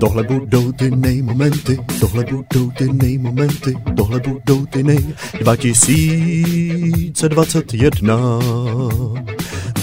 [0.00, 5.14] Tohle budou ty nejmomenty, tohle budou ty nejmomenty, tohle budou ty nej...
[5.40, 8.18] 2021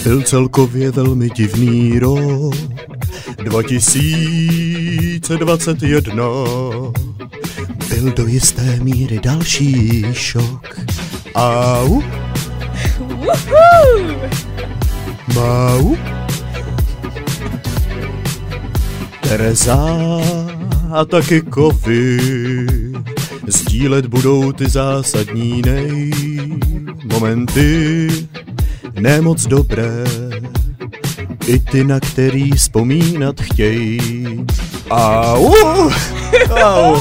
[0.04, 2.54] byl celkově velmi divný rok.
[3.44, 6.24] 2021
[7.88, 10.80] byl do jisté míry další šok.
[11.34, 12.02] Au,
[12.98, 14.30] Woohoo!
[15.34, 15.96] mau,
[19.28, 19.76] Tereza
[20.92, 22.18] a taky kovy.
[23.46, 26.10] Sdílet budou ty zásadní nej
[27.12, 28.08] momenty,
[29.00, 30.04] nemoc dobré,
[31.46, 34.44] i ty, na který vzpomínat chtějí.
[34.90, 35.54] Au!
[36.50, 37.00] Au!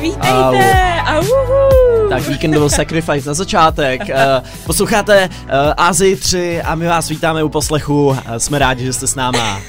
[0.00, 1.00] Vítejte!
[1.04, 2.08] A uhu!
[2.08, 4.00] Tak Weekendovou Sacrifice na začátek.
[4.10, 8.16] Eh, Posloucháte eh, Azii 3 a my vás vítáme u poslechu.
[8.26, 9.60] Eh, Jsme rádi, že jste s náma.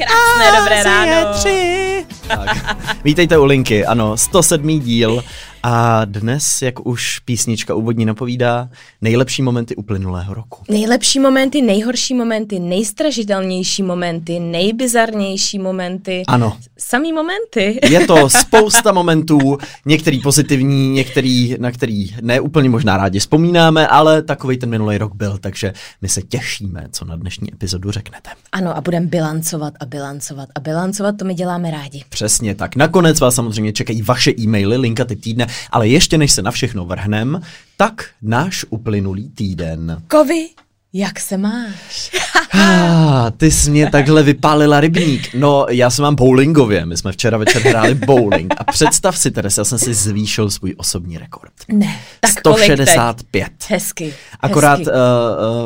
[0.00, 1.34] Krásné dobré ráno.
[1.34, 2.06] 3.
[2.28, 2.76] Tak.
[3.04, 4.80] Vítejte u Linky, ano, 107.
[4.80, 5.24] díl.
[5.62, 8.68] A dnes, jak už písnička úvodní napovídá,
[9.00, 10.64] nejlepší momenty uplynulého roku.
[10.68, 16.22] Nejlepší momenty, nejhorší momenty, nejstražitelnější momenty, nejbizarnější momenty.
[16.26, 16.56] Ano.
[16.78, 17.80] Samý momenty.
[17.90, 24.22] Je to spousta momentů, některý pozitivní, některý, na který ne úplně možná rádi vzpomínáme, ale
[24.22, 28.30] takový ten minulý rok byl, takže my se těšíme, co na dnešní epizodu řeknete.
[28.52, 32.04] Ano, a budeme bilancovat a bilancovat a bilancovat, to my děláme rádi.
[32.08, 32.76] Přesně tak.
[32.76, 36.84] Nakonec vás samozřejmě čekají vaše e-maily, linka typ týdne, ale ještě než se na všechno
[36.84, 37.40] vrhnem,
[37.76, 40.02] tak náš uplynulý týden.
[40.08, 40.48] Kovy,
[40.92, 42.10] jak se máš?
[42.54, 45.34] Ah, ty jsi mě takhle vypálila rybník.
[45.34, 46.86] No, já jsem mám bowlingově.
[46.86, 48.54] My jsme včera večer hráli bowling.
[48.58, 51.52] A představ si, Teres, já jsem si zvýšil svůj osobní rekord.
[51.68, 52.76] Ne, tak kolik teď?
[52.88, 53.46] 165.
[53.68, 54.14] Hezky.
[54.40, 54.92] Akorát, hezky.
[54.92, 54.96] uh,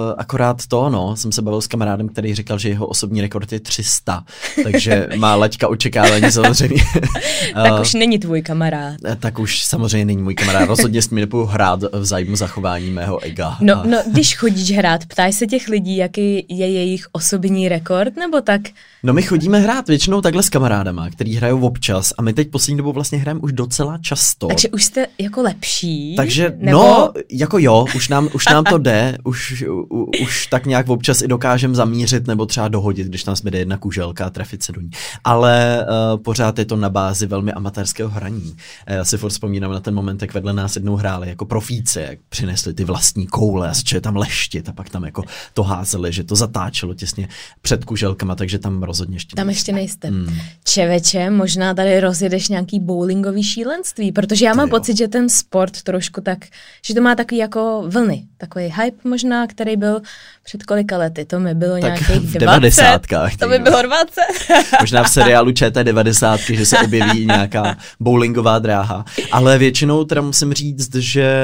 [0.06, 3.52] uh, akorát to, no, jsem se bavil s kamarádem, který říkal, že jeho osobní rekord
[3.52, 4.24] je 300,
[4.62, 6.82] takže má laťka očekávání samozřejmě.
[7.54, 8.94] tak Eh, už není tvůj kamarád.
[9.20, 10.68] tak už samozřejmě není můj kamarád.
[10.68, 13.56] Rozhodně s ním nepůjdu hrát v zájmu zachování mého ega.
[13.60, 18.40] No, no, když chodíš hrát, ptáš se těch lidí, jaký je jejich osobní rekord, nebo
[18.40, 18.60] tak?
[19.02, 22.76] No my chodíme hrát většinou takhle s kamarádama, který hrajou občas a my teď poslední
[22.76, 24.46] dobou vlastně hrajeme už docela často.
[24.46, 26.16] Takže už jste jako lepší?
[26.16, 26.78] Takže nebo...
[26.78, 31.22] no, jako jo, už nám, už nám to jde, už, u, už tak nějak občas
[31.22, 34.80] i dokážem zamířit nebo třeba dohodit, když nám jde jedna kuželka a trefit se do
[34.80, 34.90] ní.
[35.24, 38.56] Ale uh, pořád je to na bázi velmi amatérského hraní.
[38.86, 42.18] Já si furt vzpomínám na ten moment, jak vedle nás jednou hráli jako profíci, jak
[42.28, 45.22] přinesli ty vlastní koule a začali tam leštit a pak tam jako
[45.54, 47.28] to házeli, že to zatáčelo těsně
[47.62, 49.58] před kuželkama, takže tam rozhodně ještě Tam nejste.
[49.60, 50.08] ještě nejste.
[50.08, 50.38] Hmm.
[50.64, 55.82] Čeveče, možná tady rozjedeš nějaký bowlingový šílenství, protože já mám Ty pocit, že ten sport
[55.82, 56.38] trošku tak,
[56.86, 60.00] že to má takový jako vlny, takový hype možná, který byl
[60.44, 62.38] před kolika lety, to mi bylo Tak nějakých v 20.
[62.38, 64.20] devadesátkách, To ty by bylo 20.
[64.80, 69.04] Možná v seriálu ČT90, že se objeví nějaká bowlingová dráha.
[69.32, 71.34] Ale většinou teda musím říct, že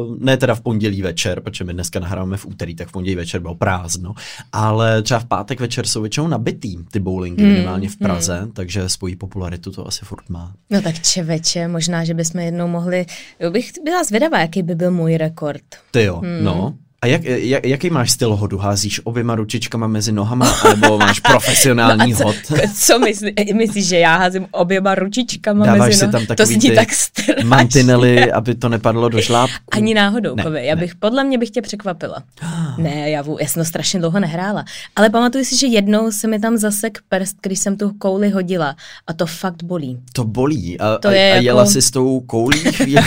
[0.00, 3.16] uh, ne teda v pondělí večer, protože my dneska nahráváme v úterý, tak v pondělí
[3.16, 4.14] večer bylo prázdno,
[4.52, 8.88] ale třeba v pátek večer jsou většinou nabitý ty bowlingy, Hmm, minimálně v Praze, takže
[8.88, 10.52] svoji popularitu to asi furt má.
[10.70, 13.06] No tak čeveče, možná, že bychom jednou mohli,
[13.40, 15.62] jo, bych byla zvědavá, jaký by byl můj rekord.
[15.90, 16.74] Ty jo, no.
[17.02, 18.58] A jak, jak, jaký máš styl hodu?
[18.58, 22.36] Házíš oběma ručičkama mezi nohama, nebo máš profesionální No co, hod?
[22.78, 26.12] co myslí, myslíš, že já házím oběma ručičkama Dáváš mezi si no?
[26.12, 27.44] tam To takový zní ty tak strašně.
[27.44, 29.56] mantinely, aby to nepadlo do žlábku?
[29.72, 30.80] Ani náhodou, Ne, ne, já ne.
[30.80, 32.22] bych, podle mě bych tě překvapila.
[32.78, 34.64] ne, já, vů, já jsem to strašně dlouho nehrála.
[34.96, 38.76] Ale pamatuju si, že jednou se mi tam zasek prst, když jsem tu kouli hodila.
[39.06, 39.98] A to fakt bolí.
[40.12, 40.80] To bolí.
[40.80, 43.02] A, To a, je a jako- jela si s tou koulí chvíli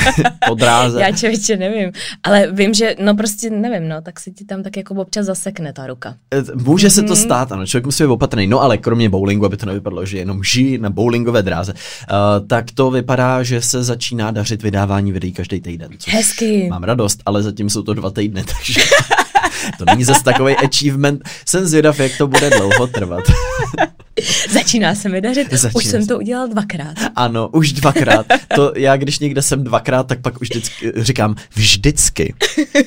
[0.48, 1.02] po dráze.
[1.02, 1.92] Já člověče nevím.
[2.24, 5.74] Ale vím, že, no prostě nevím, no, tak si ti tam tak jako občas zasekne
[5.74, 6.16] ta ruka.
[6.34, 7.08] E, Může se Mhm.
[7.08, 8.48] to stát, ano, člověk musí být opatrný.
[8.48, 12.66] No ale kromě bowlingu, aby to nevypadalo, že jenom žijí na bowlingové dráze, uh, tak
[12.74, 15.92] to vypadá, že se začíná dařit vydávání videí každý týden.
[16.08, 16.68] Hezky.
[16.70, 18.82] Mám radost, ale zatím jsou to dva týdny, takže
[19.78, 21.30] to není zase takový achievement.
[21.46, 23.24] Jsem zvědav, jak to bude dlouho trvat.
[24.52, 25.48] Začíná se mi dařit.
[25.54, 26.08] Začíná Už jsem se.
[26.08, 26.94] to udělal dvakrát.
[27.16, 28.26] Ano, už dvakrát.
[28.56, 32.34] To já, když někde jsem dvakrát, tak pak už vždycky říkám vždycky.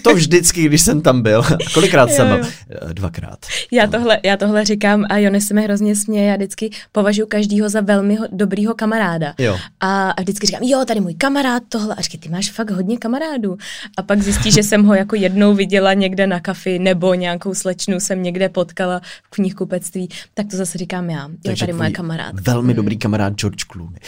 [0.03, 1.41] To vždycky, když jsem tam byl.
[1.41, 2.45] A kolikrát jsem Jo, byl?
[2.47, 2.79] jo.
[2.91, 3.39] Eh, Dvakrát.
[3.73, 6.29] Já tohle, já tohle říkám a Jony se mi hrozně směje.
[6.31, 9.35] Já vždycky považuji každýho za velmi ho, dobrýho kamaráda.
[9.39, 9.59] Jo.
[9.81, 11.95] A, a vždycky říkám, jo, tady můj kamarád, tohle.
[11.99, 13.57] A říkám, ty máš fakt hodně kamarádů.
[13.97, 18.01] A pak zjistí, že jsem ho jako jednou viděla někde na kafi nebo nějakou slečnu
[18.01, 20.09] jsem někde potkala v knihkupectví.
[20.35, 21.18] Tak to zase říkám já.
[21.19, 21.51] Já.
[21.51, 22.41] Je tady moje kamarád.
[22.41, 24.01] Velmi dobrý kamarád George Clooney.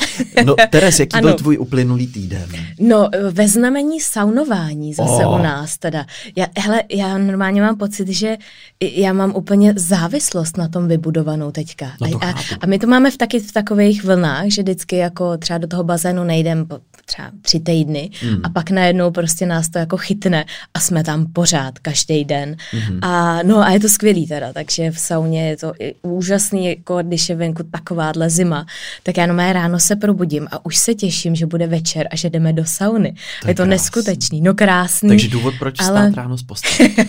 [0.45, 1.37] No, Teres, jaký byl Ano.
[1.39, 2.47] tvůj uplynulý týden?
[2.81, 5.41] No, ve znamení saunování zase Oh.
[5.41, 6.07] u nás teda.
[6.37, 8.37] Já, hele, já normálně mám pocit, že
[8.81, 11.93] já mám úplně závislost na tom vybudovanou teďka.
[12.01, 14.97] No to a, a, a my to máme v taky v takových vlnách, že vždycky
[14.97, 16.79] jako třeba do toho bazénu nejdem po
[17.11, 18.41] třeba tři týdny Hmm.
[18.45, 22.57] a pak najednou prostě nás to jako chytne a jsme tam pořád každý den.
[22.75, 22.99] Mhm.
[23.05, 26.99] A no a je to skvělý teda, takže v sauně je to i úžasný, jako
[27.03, 28.67] když je venku takováhle zima,
[29.03, 32.31] tak já jenom ráno se probudím a už se těším, že bude večer a že
[32.31, 33.13] jdeme do sauny.
[33.43, 33.71] To je je to krásný.
[33.71, 35.09] neskutečný, no krásný.
[35.09, 36.89] Takže důvod, proč ale- stát ráno z postele.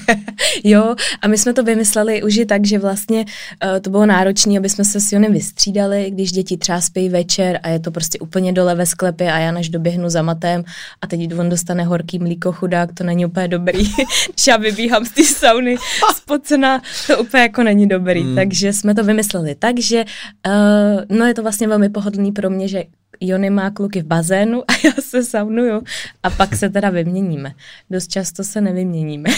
[0.63, 4.57] Jo, a my jsme to vymysleli už i tak, že vlastně uh, to bylo náročné,
[4.57, 8.19] aby jsme se s Jonem vystřídali, když děti třeba spí večer a je to prostě
[8.19, 10.63] úplně dole ve sklepě a já než doběhnu za matem
[11.01, 13.79] a teď on dostane horký mlíko chudák, to není úplně dobrý.
[14.33, 15.75] když já vybíhám z té sauny
[16.15, 18.21] spocená, to úplně jako není dobrý.
[18.21, 18.35] Hmm.
[18.35, 20.05] Takže jsme to vymysleli tak, že
[20.47, 22.83] uh, no je to vlastně velmi pohodlný pro mě, že
[23.21, 25.81] Jony má kluky v bazénu a já se saunuju
[26.23, 27.53] a pak se teda vyměníme.
[27.89, 29.29] Dost často se nevyměníme.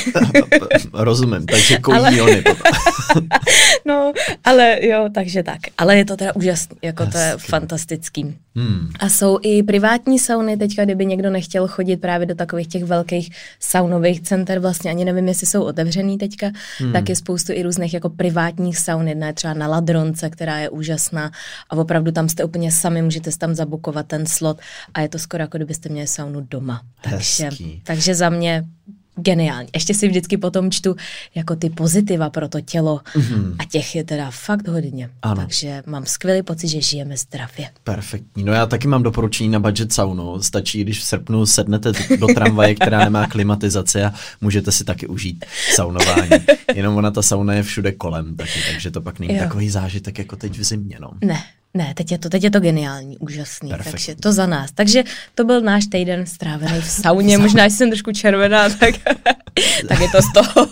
[0.93, 2.43] Rozumím, takže kojí Ale- Jony.
[3.85, 4.13] No,
[4.43, 5.59] ale jo, takže tak.
[5.77, 7.51] Ale je to teda úžasný, jako to je Hezky.
[7.51, 8.35] fantastický.
[8.55, 8.89] Hmm.
[8.99, 13.29] A jsou i privátní sauny, teďka kdyby někdo nechtěl chodit právě do takových těch velkých
[13.59, 16.93] saunových center, vlastně ani nevím, jestli jsou otevřený teďka, hmm.
[16.93, 20.69] tak je spoustu i různých jako privátních saun, jedna je třeba na Ladronce, která je
[20.69, 21.31] úžasná
[21.69, 24.59] a opravdu tam jste úplně sami, můžete si tam zabukovat ten slot
[24.93, 26.81] a je to skoro jako kdybyste měli saunu doma.
[27.01, 27.81] Takže, Hezký.
[27.83, 28.63] takže za mě
[29.15, 29.69] geniální.
[29.75, 30.95] Ještě si vždycky potom čtu
[31.35, 33.55] jako ty pozitiva pro to tělo mm-hmm.
[33.59, 35.09] a těch je teda fakt hodně.
[35.21, 35.35] Ano.
[35.35, 37.69] Takže mám skvělý pocit, že žijeme zdravě.
[37.83, 38.43] Perfektní.
[38.43, 40.41] No já taky mám doporučení na budget saunu.
[40.41, 45.45] Stačí, když v srpnu sednete do tramvaje, která nemá klimatizaci a můžete si taky užít
[45.75, 46.29] saunování.
[46.75, 49.39] Jenom ona ta sauna je všude kolem taky, takže to pak není Jo.
[49.39, 50.97] takový zážitek jako teď v zimě.
[51.01, 51.11] No.
[51.21, 51.43] Ne,
[51.73, 53.91] ne, teď je to, teď je to geniální, úžasný, Perfektní.
[53.91, 54.71] takže to za nás.
[54.71, 55.03] Takže
[55.35, 58.95] to byl náš týden strávený v sauně, možná, jsem trošku červená, tak,
[59.87, 60.67] tak je to z toho.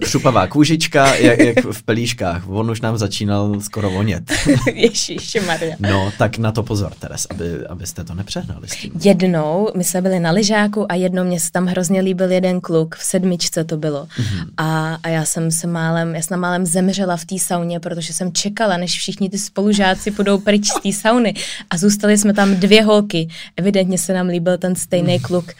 [0.00, 2.48] Křupavá kůžička, jak, jak v pelíškách.
[2.48, 4.32] On už nám začínal skoro vonět.
[4.74, 5.76] Ježíši Maria.
[5.78, 8.92] No, tak na to pozor, Teres, aby, abyste to nepřehnali s tím.
[9.04, 12.94] Jednou, my jsme byli na lyžáku a jednou mě se tam hrozně líbil jeden kluk,
[12.94, 14.04] v sedmičce to bylo.
[14.04, 14.46] Mm-hmm.
[14.56, 18.32] A, a já jsem se málem, já jsem málem zemřela v té sauně, protože jsem
[18.32, 21.34] čekala, než všichni ty spolužáci půjdou pryč z té sauny.
[21.70, 23.28] A zůstali jsme tam dvě holky.
[23.56, 25.52] Evidentně se nám líbil ten stejný kluk.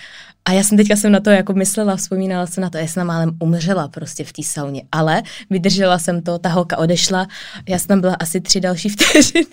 [0.49, 3.06] A já jsem teďka jsem na to jako myslela, vzpomínala jsem na to, já jsem
[3.06, 7.26] málem umřela prostě v té sauně, ale vydržela jsem to, ta holka odešla,
[7.69, 9.46] já jsem tam byla asi tři další vteřiny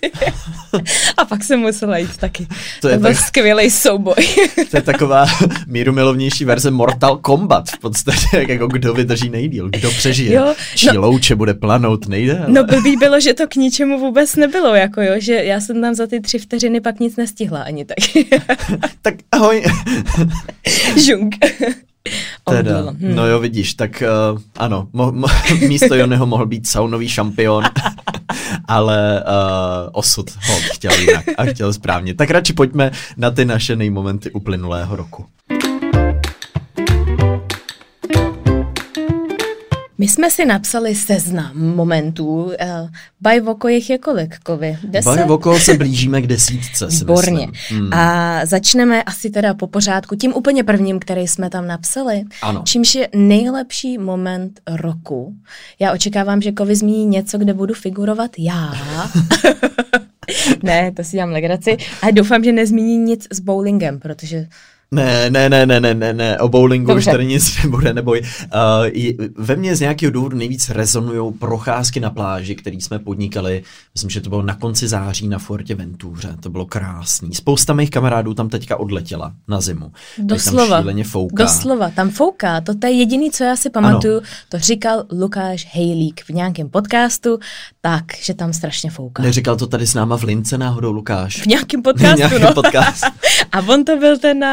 [1.16, 2.46] a pak jsem musela jít taky.
[2.80, 4.14] To je to byl tak- skvělý souboj.
[4.70, 5.26] To je taková
[5.66, 10.34] míru milovnější verze Mortal Kombat v podstatě, jak jako kdo vydrží nejdíl, kdo přežije.
[10.34, 12.38] Jo, Čí no- louče bude planout, nejde.
[12.38, 15.80] ale- No blbý bylo, že to k ničemu vůbec nebylo, jako jo, že já jsem
[15.80, 17.96] tam za ty tři vteřiny pak nic nestihla ani tak.
[19.02, 19.64] Tak ahoj.
[21.06, 21.34] Žunk.
[22.48, 22.92] Teda, Omdlelo.
[22.92, 23.14] Hm.
[23.14, 24.02] no jo, vidíš, tak
[24.32, 27.64] uh, ano, mo- mo- místo Jonyho mohl být saunový šampion,
[28.68, 32.14] ale uh, osud ho chtěl jinak a chtěl správně.
[32.14, 35.26] Tak radši pojďme na ty naše nejmomenty uplynulého roku.
[40.02, 42.44] My jsme si napsali seznam momentů.
[42.44, 42.52] Uh,
[43.20, 44.78] Baj Voko jich je kolik, Kovy?
[44.84, 45.04] Deset?
[45.04, 47.48] Baj okolo se blížíme k desítce, Výborně.
[47.68, 47.92] Hmm.
[47.92, 52.24] A začneme asi teda po pořádku tím úplně prvním, který jsme tam napsali.
[52.42, 52.62] Ano.
[52.64, 55.34] Čímž je nejlepší moment roku.
[55.78, 58.74] Já očekávám, že Kovy zmíní něco, kde budu figurovat já.
[60.62, 61.76] ne, to si dělám legraci.
[62.02, 64.46] A doufám, že nezmíní nic s bowlingem, protože
[64.92, 67.10] Ne, ne, ne, ne, ne, ne, ne, o bowlingu Dobře.
[67.10, 68.22] už tady nic nebude, neboj.
[68.22, 73.62] Uh, ve mně z nějakého důvodu nejvíc rezonují procházky na pláži, který jsme podnikali,
[73.94, 77.34] myslím, že to bylo na konci září na Fortě Ventuře, to bylo krásný.
[77.34, 79.92] Spousta mých kamarádů tam teďka odletěla na zimu.
[80.16, 80.82] Teď Doslova.
[80.82, 81.44] Tam fouká.
[81.44, 82.60] Doslova, tam fouká.
[82.60, 84.16] To je jediný, co já si pamatuju.
[84.16, 84.26] Ano.
[84.48, 87.38] To říkal Lukáš Hejlík v nějakém podcastu,
[87.80, 89.22] tak, že tam strašně fouká.
[89.22, 91.42] Neříkal to tady s náma v Lince náhodou Lukáš?
[91.42, 92.54] V nějakém podcastu, nějakém no.
[92.54, 93.06] podcastu.
[93.52, 94.44] A on to byl ten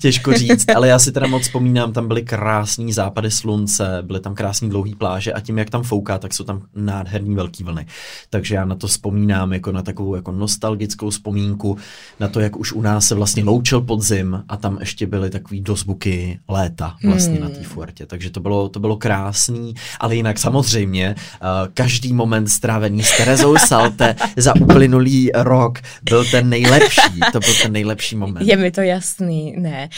[0.00, 4.34] Těžko říct, ale já si teda moc vzpomínám, tam byly krásný západy slunce, byly tam
[4.34, 7.86] krásný dlouhý pláže a tím, jak tam fouká, tak jsou tam nádherný velký vlny.
[8.30, 11.78] Takže já na to vzpomínám jako na takovou jako nostalgickou vzpomínku,
[12.20, 15.60] na to, jak už u nás se vlastně loučil podzim a tam ještě byly takový
[15.60, 17.42] dozvuky léta vlastně hmm.
[17.42, 18.06] na té fuertě.
[18.06, 23.56] Takže to bylo, to bylo krásný, ale jinak samozřejmě uh, každý moment strávený s Terezou
[23.56, 27.20] Salte za uplynulý rok byl ten nejlepší.
[27.32, 28.46] To byl ten nejlepší moment.
[28.46, 29.54] Je mi to jasný.
[29.58, 29.88] Ne, ne.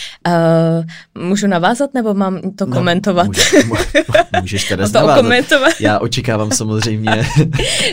[1.16, 3.26] Uh, můžu navázat nebo mám to No, komentovat?
[3.26, 3.54] Můžeš,
[4.40, 5.18] můžeš teda to navázat.
[5.18, 5.72] okomentovat.
[5.80, 7.26] Já očekávám samozřejmě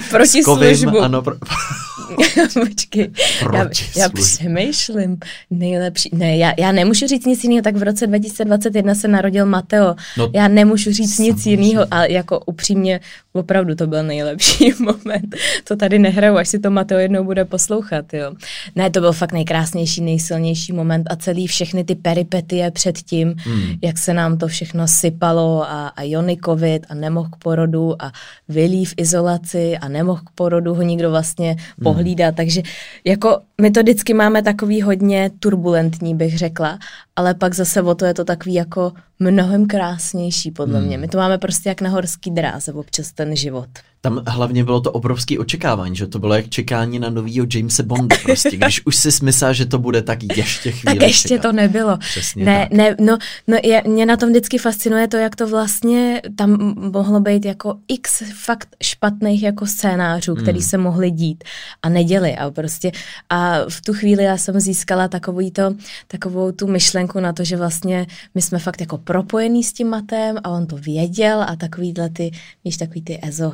[0.09, 0.99] Proti službu.
[1.01, 1.35] ano, pro,
[2.67, 3.09] Počkej,
[3.41, 4.21] já, Proti já službu.
[4.21, 5.17] přemýšlím.
[5.51, 9.95] Nejlepší, ne, já, já nemůžu říct nic jiného, tak v roce 2021 se narodil Mateo.
[10.17, 12.99] No, já nemůžu říct nic jiného, ale jako upřímně,
[13.33, 15.35] opravdu to byl nejlepší moment.
[15.63, 18.33] To tady nehraju, až si to Mateo jednou bude poslouchat, jo.
[18.75, 23.63] Ne, to byl fakt nejkrásnější, nejsilnější moment a celý všechny ty peripetie předtím, Hmm.
[23.81, 28.11] jak se nám to všechno sypalo a, a Jony covid a nemohl k porodu a
[28.49, 31.55] Vilí v izolaci a nemohl k porodu ho nikdo vlastně
[32.01, 32.61] pohlídat, takže
[33.05, 36.79] jako my to vždycky máme takový hodně turbulentní, bych řekla,
[37.15, 40.97] ale pak zase o to je to takový jako mnohem krásnější podle mě.
[40.97, 43.67] My to máme prostě jak na horský dráze občas ten život.
[44.03, 48.15] Tam hlavně bylo to obrovské očekávání, že to bylo jak čekání na novýho Jamesa Bonda
[48.23, 48.57] prostě.
[48.57, 51.41] Když už si smyslel, že to bude, tak ještě chvíli Tak ještě čekat.
[51.41, 51.97] to nebylo.
[51.97, 52.77] Přesně ne, tak.
[52.77, 57.19] ne, no, no je, mě na tom vždycky fascinuje to, jak to vlastně tam mohlo
[57.19, 60.67] být jako x fakt špatných jako scénářů, který Hmm.
[60.69, 61.43] se mohly dít
[61.83, 62.91] a neděli a prostě
[63.29, 65.73] a v tu chvíli já jsem získala takový to,
[66.07, 70.37] takovou tu myšlenku na to, že vlastně my jsme fakt jako propojení s tím matem
[70.43, 72.31] a on to věděl a takovýhle ty,
[72.65, 73.53] víš, takový ty ezo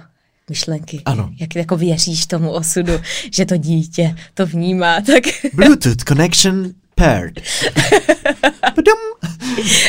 [0.50, 1.02] myšlenky.
[1.06, 1.30] Ano.
[1.40, 2.94] Jak jako věříš tomu osudu,
[3.34, 5.24] že to dítě to vnímá, tak
[5.54, 6.74] Bluetooth connection
[8.76, 8.98] Padum.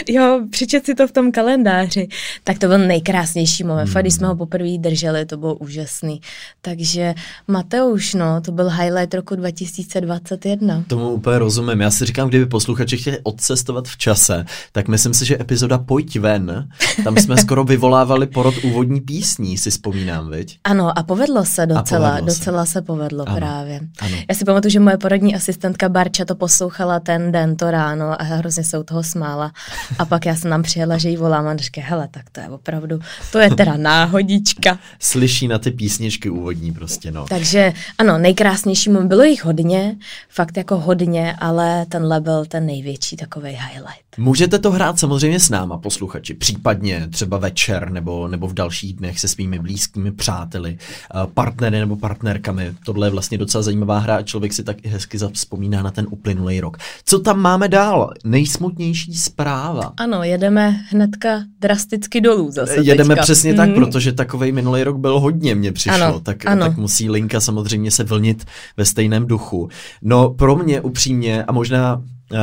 [0.08, 2.08] Jo, přečet si to v tom kalendáři.
[2.44, 3.84] Tak to byl nejkrásnější moment.
[3.84, 3.92] Hmm.
[3.92, 6.20] Fakt, když jsme ho poprvé drželi, to bylo úžasný.
[6.60, 7.14] Takže
[7.48, 10.84] Mateuš, no, to byl highlight roku 2021.
[10.86, 11.80] Tomu úplně rozumím.
[11.80, 16.18] Já si říkám, kdyby posluchači chtěli odcestovat v čase, tak myslím si, že epizoda Pojď
[16.18, 16.68] ven,
[17.04, 20.58] tam jsme skoro vyvolávali porod úvodní písní, si vzpomínám, viď?
[20.64, 22.38] Ano, a povedlo se docela, povedlo se.
[22.38, 23.80] docela se povedlo Ano, právě.
[23.98, 24.16] ano.
[24.28, 28.24] Já si pamatuju, že moje porodní asistentka Barča to poslouchala ten den, to ráno a
[28.24, 29.52] hrozně se u toho smála.
[29.98, 32.48] A pak já jsem nám přijela, že jí volám a říká, hele, tak to je
[32.48, 32.98] opravdu,
[33.32, 34.78] to je teda náhodička.
[34.98, 37.26] Slyší na ty písničky úvodní prostě, no.
[37.28, 39.96] Takže ano, nejkrásnější moment, bylo jich hodně,
[40.28, 44.08] fakt jako hodně, ale tenhle byl ten největší takový highlight.
[44.18, 49.20] Můžete to hrát samozřejmě s náma, posluchači, případně třeba večer nebo, nebo v dalších dnech
[49.20, 52.74] se svými blízkými přáteli, eh, partnery nebo partnerkami.
[52.84, 56.06] Tohle je vlastně docela zajímavá hra a člověk si tak i hezky zavzpomíná na ten
[56.10, 56.76] uplynulý rok.
[57.04, 58.10] Co tam máme dál?
[58.24, 59.92] Nejsmutnější zpráva.
[59.96, 63.22] Ano, jedeme hnedka drasticky dolů zase Jedeme teďka.
[63.22, 63.74] přesně tak, Mhm.
[63.84, 66.66] protože takový minulý rok byl hodně, mně přišlo, Ano, tak, ano.
[66.66, 68.44] tak musí linka samozřejmě se vlnit
[68.76, 69.68] ve stejném duchu.
[70.02, 72.38] No pro mě upřímně a možná uh,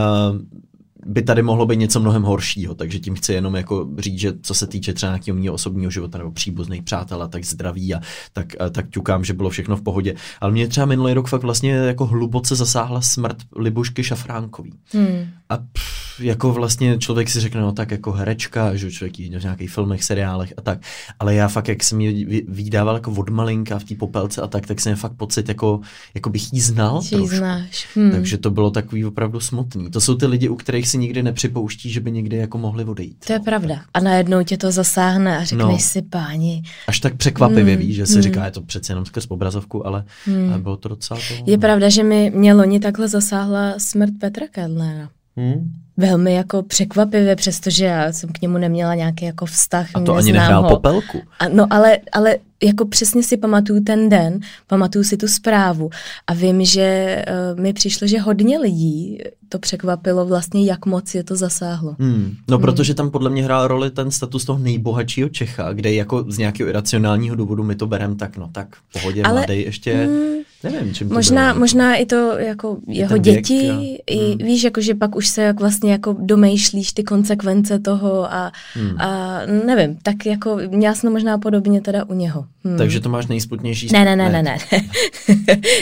[1.06, 4.54] by tady mohlo být něco mnohem horšího, takže tím chci jenom jako říct, že co
[4.54, 8.02] se týče třeba nějakého mého osobního života nebo příbuzných přátel a tak zdraví a
[8.34, 10.16] tak, a tak ťukám, že bylo všechno v pohodě.
[10.42, 14.74] Ale mě třeba minulý rok fakt vlastně jako hluboce zasáhla smrt Libušky Šafránkový.
[14.94, 15.26] Hmm.
[15.50, 19.44] A pff, jako vlastně člověk si řekne, no tak jako herečka, že člověk jí v
[19.44, 20.80] nějakých filmech, seriálech a tak,
[21.20, 24.48] ale já fakt, jak jsem ji vy- vydával jako od malinka v té popelce a
[24.48, 25.80] tak, tak jsem fakt pocit, jako,
[26.14, 27.36] jako bych jí znal ji trošku.
[27.36, 27.88] znáš.
[27.96, 28.12] Hmm.
[28.12, 29.92] Takže to bylo takový opravdu smutný.
[29.92, 33.26] To jsou ty lidi, u kterých si nikdy nepřipouští, že by někdy jako mohli odejít.
[33.28, 33.46] To je no.
[33.46, 33.82] pravda.
[33.94, 35.80] A najednou tě to zasáhne a řekneš No.
[35.80, 38.22] si, páni, Až tak překvapivě Hmm, víš, že si hmm.
[38.22, 40.04] říká, je to přece jenom skrz obrazovku, ale,
[40.50, 41.52] ale bylo to docela to.
[41.52, 45.10] je pravda, že mi mě loni takhle zasáhla smrt Petra Kedlera.
[45.38, 45.74] Hmm.
[45.98, 49.88] Velmi jako překvapivě, přestože já jsem k němu neměla nějaký jako vztah.
[49.94, 50.70] A to ani nehrál ho.
[50.70, 51.22] popelku.
[51.40, 55.90] A, no ale, ale jako přesně si pamatuju ten den, pamatuju si tu zprávu
[56.28, 57.22] a vím, že
[57.54, 59.18] uh, mi přišlo, že hodně lidí
[59.50, 61.96] to překvapilo vlastně, jak moc je to zasáhlo.
[62.00, 62.36] Hmm.
[62.50, 66.38] No, protože tam podle mě hrál roli ten status toho nejbohatšího Čecha, kde jako z
[66.38, 70.36] nějakého iracionálního důvodu my to berem tak, no tak pohodě, Ale, mladý ještě, mm,
[70.72, 71.60] nevím, čím to Možná, bylo.
[71.60, 73.76] možná i to jako jeho věk, děti, jo.
[74.10, 74.38] i, Hmm.
[74.38, 79.02] víš, jako, že pak už se jak vlastně jako domýšlíš ty konsekvence toho a, Hmm.
[79.02, 82.46] a nevím, tak jako měla jsem možná podobně teda u něho.
[82.64, 82.78] Hmm.
[82.78, 84.58] Takže to máš nejsputnější Ne, ne, ne, ne, ne.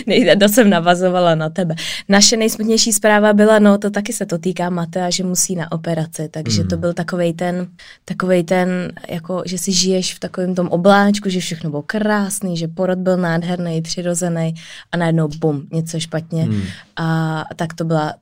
[0.07, 0.35] ne.
[0.39, 1.75] to jsem navazovala na tebe.
[2.09, 6.27] Naše nejsmutnější zpráva byla, no to taky se to týká Matea, že musí na operaci,
[6.31, 6.69] takže Hmm.
[6.69, 7.67] to byl takovej ten,
[8.05, 12.67] takovej ten, jako, že si žiješ v takovém tom obláčku, že všechno bylo krásný, že
[12.67, 14.53] porod byl nádherný, přirozený
[14.91, 16.43] a najednou bum, něco špatně.
[16.43, 16.61] Hmm.
[16.95, 18.13] A tak to byla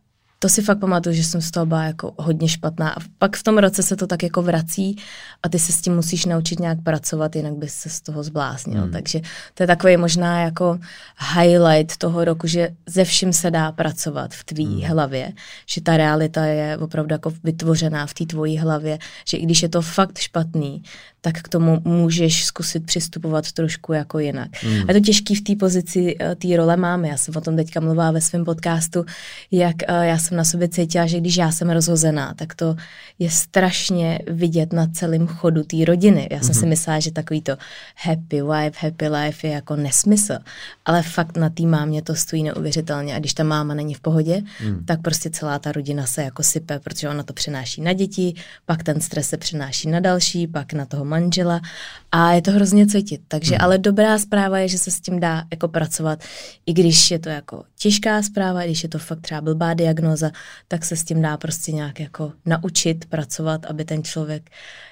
[0.44, 2.90] to si fakt pamatuju, že jsem z toho byla jako hodně špatná.
[2.90, 4.98] A pak v tom roce se to tak jako vrací
[5.44, 8.82] a ty se s tím musíš naučit nějak pracovat, jinak bys se z toho zbláznil.
[8.82, 8.92] Hmm.
[8.92, 9.22] Takže
[9.54, 10.80] to je takový možná jako
[11.36, 14.92] highlight toho roku, že ze vším se dá pracovat v tvý hmm.
[14.92, 15.32] hlavě,
[15.66, 19.70] že ta realita je opravdu jako vytvořená v té tvojí hlavě, že i když je
[19.70, 20.84] to fakt špatný,
[21.22, 24.50] tak k tomu můžeš zkusit přistupovat trošku jako jinak.
[24.64, 24.74] Mm.
[24.74, 27.08] A je to těžký v té pozici, eh, té role máme.
[27.08, 29.06] Já jsem o tom teďka mluvila ve svém podcastu,
[29.52, 32.76] jak uh, já jsem na sobě cítila, že když já jsem rozhozená, tak to
[33.20, 36.28] je strašně vidět na celém chodu té rodiny.
[36.32, 36.60] Já jsem mm-hmm.
[36.60, 37.58] si myslela, že takový to
[37.96, 40.38] happy wife, happy life je jako nesmysl.
[40.86, 43.16] Ale fakt na té mámě to stojí neuvěřitelně.
[43.16, 44.86] A když ta máma není v pohodě, mm.
[44.86, 48.34] tak prostě celá ta rodina se jako sype, protože ona to přenáší na děti,
[48.66, 51.62] pak ten stres se přenáší na další, pak na toho manžela
[52.12, 53.22] a je to hrozně cítit.
[53.28, 53.62] Takže mm.
[53.62, 56.24] ale dobrá zpráva je, že se s tím dá jako pracovat,
[56.66, 60.32] i když je to jako těžká zpráva, když je to fakt třeba blbá diagnoza,
[60.68, 64.50] tak se s tím dá prostě nějak jako naučit pracovat, aby ten člověk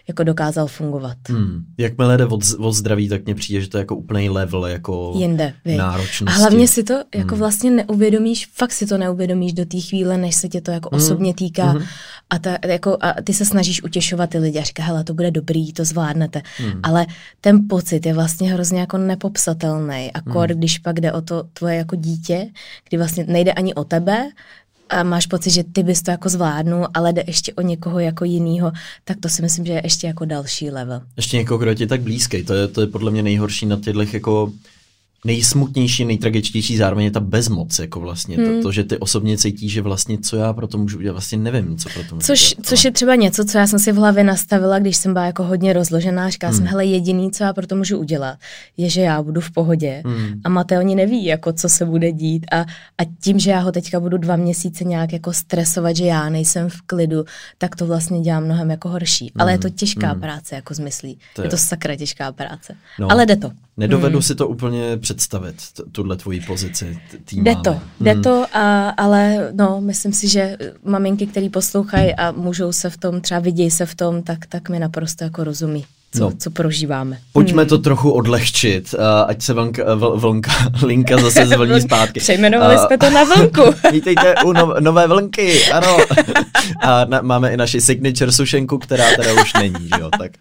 [0.08, 1.18] jako dokázal fungovat.
[1.30, 1.66] Hmm.
[1.78, 5.14] Jakmile jde od, od zdraví, tak mně přijde, že to je jako úplný level jako
[5.18, 6.26] Jinde, náročnosti.
[6.26, 7.40] A hlavně si to jako hmm.
[7.40, 11.04] vlastně neuvědomíš, fakt si to neuvědomíš do té chvíle, než se tě to jako hmm.
[11.04, 11.84] osobně týká hmm.
[12.30, 15.32] a, ta, jako, a ty se snažíš utěšovat ty lidi a říká, hele, to bude
[15.32, 16.42] dobrý, to zvládnete.
[16.58, 16.80] Hmm.
[16.84, 17.06] Ale
[17.42, 20.12] ten pocit je vlastně hrozně jako nepopsatelný.
[20.14, 20.60] Akor, hmm.
[20.60, 22.48] když pak jde o to tvoje jako dítě,
[22.90, 24.30] kdy vlastně nejde ani o tebe,
[24.90, 28.26] a máš pocit, že ty bys to jako zvládnul, ale jde ještě o někoho jako
[28.26, 28.72] jinýho,
[29.06, 31.02] tak to si myslím, že je ještě jako další level.
[31.18, 33.80] Ještě někoho, kdo je ti tak blízký, to je, to je podle mě nejhorší na
[33.80, 34.52] těchto jako
[35.26, 38.56] nejsmutnější, nejtragičtější zároveň je ta bezmoc, jako vlastně hmm.
[38.58, 41.38] to, to, že ty osobně cítíš, že vlastně co já pro to můžu udělat, vlastně
[41.38, 42.68] nevím, co pro to můžu což, udělat.
[42.68, 45.44] Což je třeba něco, co já jsem si v hlavě nastavila, když jsem byla jako
[45.44, 46.58] hodně rozložená, říkala hmm.
[46.58, 48.38] jsem, hele, jediný, co já pro to můžu udělat,
[48.78, 50.42] je, že já budu v pohodě hmm.
[50.44, 52.62] a Mateo neví, jako co se bude dít a,
[52.98, 56.70] a tím, že já ho teďka budu dva měsíce nějak jako stresovat, že já nejsem
[56.70, 57.26] v klidu,
[57.58, 59.26] tak to vlastně dělá mnohem jako horší.
[59.26, 59.42] Hmm.
[59.42, 59.78] Ale je to hmm.
[59.78, 60.22] těžká hmm.
[60.22, 61.20] práce, jako zmyslí.
[61.36, 61.46] To je.
[61.46, 62.76] je to sakra těžká práce.
[63.00, 63.12] No.
[63.12, 63.52] Ale jde to.
[63.80, 64.22] Nedovedu hmm.
[64.22, 65.56] si to úplně představit,
[65.92, 68.24] tuhle tvoji pozici tým Jde to, jde hmm.
[68.24, 73.22] to, a, ale no, myslím si, že maminky, které poslouchají a můžou se v tom,
[73.22, 76.32] třeba vidějí se v tom, tak, tak mi naprosto jako rozumí co, no.
[76.40, 77.18] co prožíváme.
[77.34, 77.70] Pojďme hmm.
[77.70, 80.52] to trochu odlehčit, uh, ať se vlnka, vl, vlnka,
[80.84, 82.20] linka zase zvlní zpátky.
[82.20, 83.62] Přejmenovali uh, jsme to na vlnku.
[83.92, 85.98] Vítejte u no, nové vlnky, ano.
[86.82, 90.32] A na, máme i naši signature sušenku, která teda už není, že jo, tak.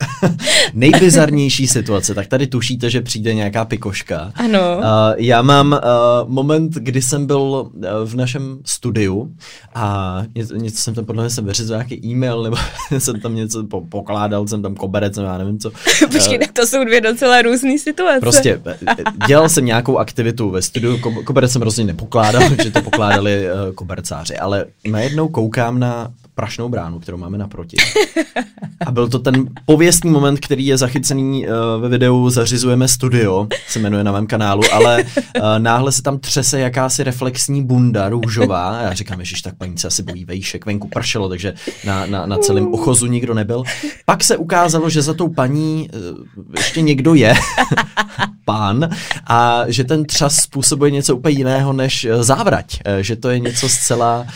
[0.74, 4.32] Nejbizarnější situace, tak tady tušíte, že přijde nějaká pikoška.
[4.34, 4.76] Ano.
[4.76, 4.84] Uh,
[5.16, 7.70] já mám uh, moment, kdy jsem byl uh,
[8.04, 9.32] v našem studiu
[9.74, 12.56] a něco, něco jsem tam podle mě jsem vyřizl nějaký e-mail, nebo
[12.98, 15.70] jsem tam něco po, pokládal, jsem tam koberec, já nevím co.
[16.12, 18.20] Počkej, tak to jsou dvě docela různé situace.
[18.20, 18.60] Prostě
[19.26, 24.36] dělal jsem nějakou aktivitu ve studiu, koberec jsem rozhodně nepokládal, že to pokládali uh, kobercáři,
[24.36, 27.76] ale najednou koukám na prašnou bránu, kterou máme naproti.
[28.86, 33.78] A byl to ten pověstný moment, který je zachycený uh, ve videu Zařizujeme studio, se
[33.78, 38.78] jmenuje na mém kanálu, ale uh, náhle se tam třese jakási reflexní bunda růžová.
[38.78, 42.26] A já říkám, že tak paní se asi bojí vejšek, venku pršelo, takže na, na,
[42.26, 43.62] na celém ochozu nikdo nebyl.
[44.04, 45.90] Pak se ukázalo, že za tou paní
[46.38, 47.34] uh, ještě někdo je,
[48.48, 48.88] pán,
[49.26, 52.80] a že ten třas způsobuje něco úplně jiného než závrať.
[53.00, 54.26] Že to je něco zcela...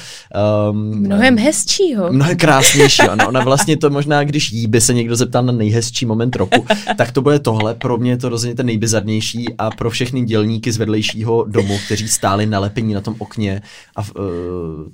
[0.71, 2.13] Um, Mnohem hezčí krásnějšího.
[2.13, 3.17] Mnohem krásnějšího.
[3.17, 6.67] No, ona vlastně to možná, když jí by se někdo zeptal na nejhezčí moment roku,
[6.97, 7.75] tak to bude tohle.
[7.75, 12.09] Pro mě je to rozhodně ten nejbizarnější a pro všechny dělníky z vedlejšího domu, kteří
[12.09, 13.63] stáli nalepení na tom okně
[13.97, 14.07] a uh,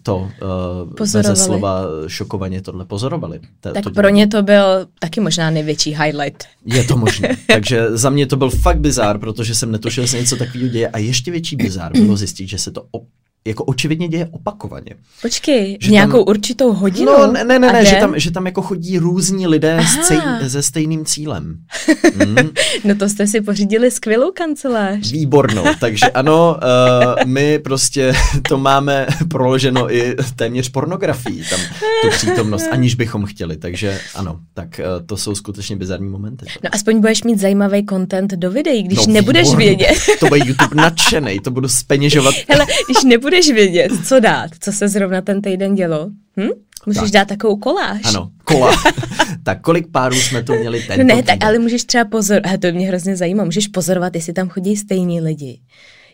[0.03, 0.17] to
[0.99, 3.41] uh, ze slova šokovaně tohle pozorovali.
[3.61, 6.45] To, tak to pro ně to byl taky možná největší highlight.
[6.65, 7.37] Je to možné.
[7.47, 10.89] Takže za mě to byl fakt bizár, protože jsem netušil, že se něco takového děje.
[10.89, 12.87] A ještě větší bizár bylo zjistit, že se to
[13.47, 14.95] jako očividně děje opakovaně.
[15.23, 17.13] Počkej, že nějakou tam, určitou hodinu?
[17.13, 20.63] No, ne, ne, ne, ne že, tam, že tam jako chodí různí lidé stej, se
[20.63, 21.59] stejným cílem.
[22.19, 22.51] Hmm.
[22.85, 25.13] no to jste si pořídili skvělou kancelář.
[25.13, 28.13] Výbornou, takže ano, uh, my prostě
[28.49, 31.61] to máme proloženo i téměř pornografií, tam
[32.03, 36.47] tu přítomnost, aniž bychom chtěli, takže ano, tak uh, to jsou skutečně bizarní momenty.
[36.65, 39.67] No aspoň budeš mít zajímavý content do videí, když no, nebudeš výborný.
[39.67, 39.99] vědět.
[40.21, 42.35] to bude YouTube nadšený, to budu speněžovat.
[42.49, 46.49] Hele, když nebudeš budeš vědět, co dát, co se zrovna ten týden dělo, hm?
[46.87, 47.11] Můžeš tak.
[47.11, 48.01] dát takovou koláž.
[48.05, 48.73] Ano, kola.
[49.43, 50.99] tak kolik párů jsme tu měli ten?
[50.99, 54.49] No ne, tak ale můžeš třeba pozorovat, to mě hrozně zajímá, můžeš pozorovat, jestli tam
[54.49, 55.61] chodí stejní lidi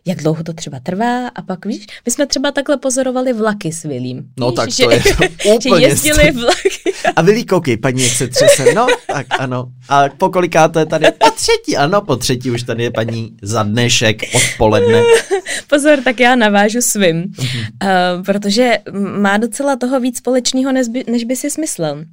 [0.06, 3.82] jak dlouho to třeba trvá a pak víš, my jsme třeba takhle pozorovali vlaky s
[3.82, 4.24] Vilím.
[4.38, 6.68] No víš, tak to že, je to úplně že jezdili vlaky.
[7.16, 9.66] A Vilí, koukej, paní, jak se třese, no, tak ano.
[9.88, 11.06] A po kolikáté tady?
[11.18, 15.02] Po třetí, ano, po třetí už tady je paní za dnešek odpoledne.
[15.68, 18.78] Pozor, tak já navážu svým, uh, protože
[19.18, 22.04] má docela toho víc společného, než by, než by si smyslel.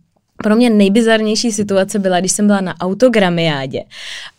[0.43, 3.83] Pro mě nejbizarnější situace byla, když jsem byla na autogramiádě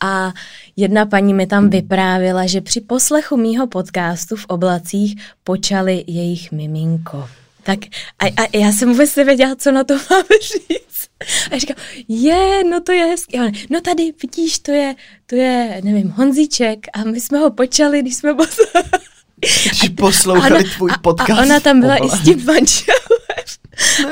[0.00, 0.32] a
[0.76, 7.28] jedna paní mi tam vyprávěla, že při poslechu mýho podcastu v oblacích počali jejich miminko.
[7.62, 7.78] Tak
[8.18, 11.08] a, a já jsem vůbec nevěděla, co na to mám říct.
[11.50, 11.76] A říkám,
[12.08, 13.38] je, no to je hezký.
[13.70, 14.94] No tady, vidíš, to je,
[15.26, 19.11] to je, nevím, Honzíček a my jsme ho počali, když jsme poslouchali.
[19.42, 21.30] Když poslouchali tvůj podcast.
[21.30, 23.02] A ona tam byla i s tím manželem.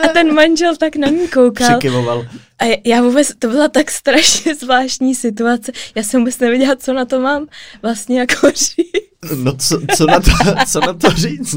[0.05, 1.69] A ten manžel tak na ní koukal.
[1.69, 2.27] Přikyvoval.
[2.62, 5.73] A já vůbec, to byla tak strašně zvláštní situace.
[5.95, 7.47] Já jsem vůbec nevěděla, co na to mám
[7.83, 9.11] vlastně jako říct.
[9.35, 10.31] No co, co, na, to,
[10.66, 11.57] co na to říct?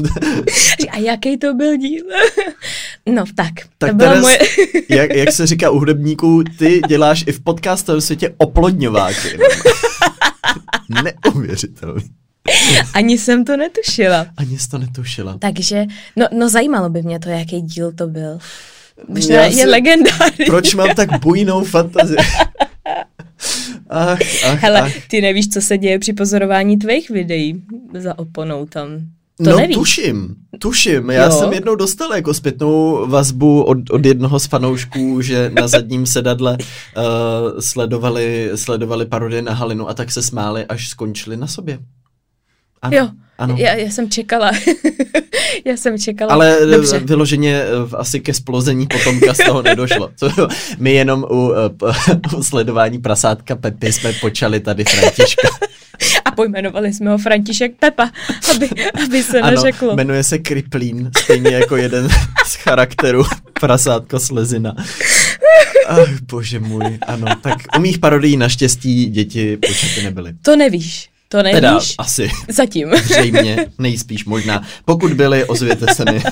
[0.90, 2.04] A jaký to byl díl?
[3.06, 4.38] No tak, Tak to byla Teres, moje...
[4.88, 9.38] jak, jak se říká u hudebníků, ty děláš i v podcastovém světě oplodňováky.
[11.24, 12.02] Neuvěřitelný.
[12.94, 14.26] Ani jsem to netušila.
[14.36, 15.38] Ani jsi to netušila.
[15.38, 15.84] Takže,
[16.16, 18.38] no, no zajímalo by mě to, jaký díl to byl.
[19.08, 20.44] Možná Já je si- legendární.
[20.46, 22.16] Proč mám tak bujnou fantazii?
[23.90, 24.92] Ach, ach, Hele, ach.
[25.08, 27.62] ty nevíš, co se děje při pozorování tvých videí
[27.98, 28.88] za oponou tam.
[29.44, 29.76] To no nevíš.
[29.76, 31.10] tuším, tuším.
[31.10, 31.30] Já Jo.
[31.30, 36.58] jsem jednou dostal jako zpětnou vazbu od, od jednoho z fanoušků, že na zadním sedadle
[36.58, 37.04] uh,
[37.60, 41.78] sledovali, sledovali parodie na Halinu a tak se smáli, až skončili na sobě.
[42.84, 43.54] Ano, Jo, ano.
[43.58, 44.50] Já, já jsem čekala.
[45.64, 46.32] já jsem čekala.
[46.32, 46.98] Ale eh, Dobře.
[46.98, 50.10] vyloženě eh, asi ke splození potomka z toho nedošlo.
[50.78, 55.48] My jenom u, eh, u sledování prasátka Pepy jsme počali tady Františka.
[56.24, 58.10] A pojmenovali jsme ho František Pepa,
[58.54, 58.68] aby,
[59.04, 59.96] aby se Ano, neřeklo.
[59.96, 62.08] jmenuje se Kriplín, stejně jako jeden
[62.46, 63.24] z charakterů
[63.60, 64.74] prasátko Slezina.
[65.86, 70.32] Ach, bože můj, ano, tak u mých parodií naštěstí děti počaty nebyly.
[70.42, 71.08] To nevíš.
[71.34, 71.56] To nevíš.
[71.56, 72.90] Teda asi, Zatím.
[73.04, 74.62] zřejmě, nejspíš možná.
[74.84, 76.22] Pokud byly, ozvěte se mi.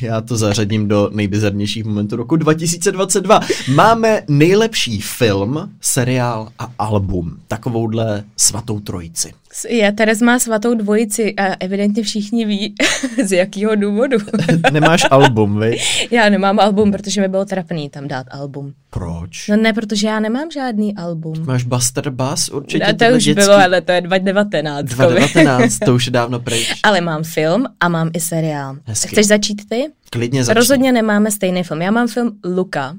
[0.00, 3.40] Já to zařadím do nejbizarnějších momentů roku 2022.
[3.74, 7.36] Máme nejlepší film, seriál a album.
[7.48, 9.32] Takovouhle svatou trojici.
[9.68, 12.74] Je, Teres má svatou dvojici a evidentně všichni ví,
[13.24, 14.16] z jakého důvodu.
[14.72, 15.78] Nemáš album, vy?
[16.10, 18.72] já nemám album, protože mi bylo trapný tam dát album.
[18.90, 19.48] Proč?
[19.48, 21.34] No ne, protože já nemám žádný album.
[21.46, 22.84] Máš Buster Bass určitě?
[22.86, 24.84] No, to už dětský- bylo, ale to je 2019.
[24.86, 26.80] 2019, to už je dávno pryč.
[26.82, 28.76] Ale mám film a mám i seriál.
[28.84, 29.08] Hezky.
[29.08, 29.84] Chceš začít ty?
[30.10, 30.58] Klidně začni.
[30.58, 31.82] Rozhodně nemáme stejný film.
[31.82, 32.94] Já mám film Luka.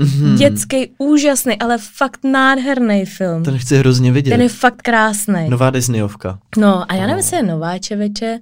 [0.00, 0.36] Mhm.
[0.36, 3.42] Dětský, úžasný, ale fakt nádherný film.
[3.44, 4.30] Ten chci hrozně vidět.
[4.30, 5.48] Ten je fakt krásný.
[5.48, 6.38] Nová Disneyovka.
[6.56, 8.38] No a já nevím, jestli je nová čeveče,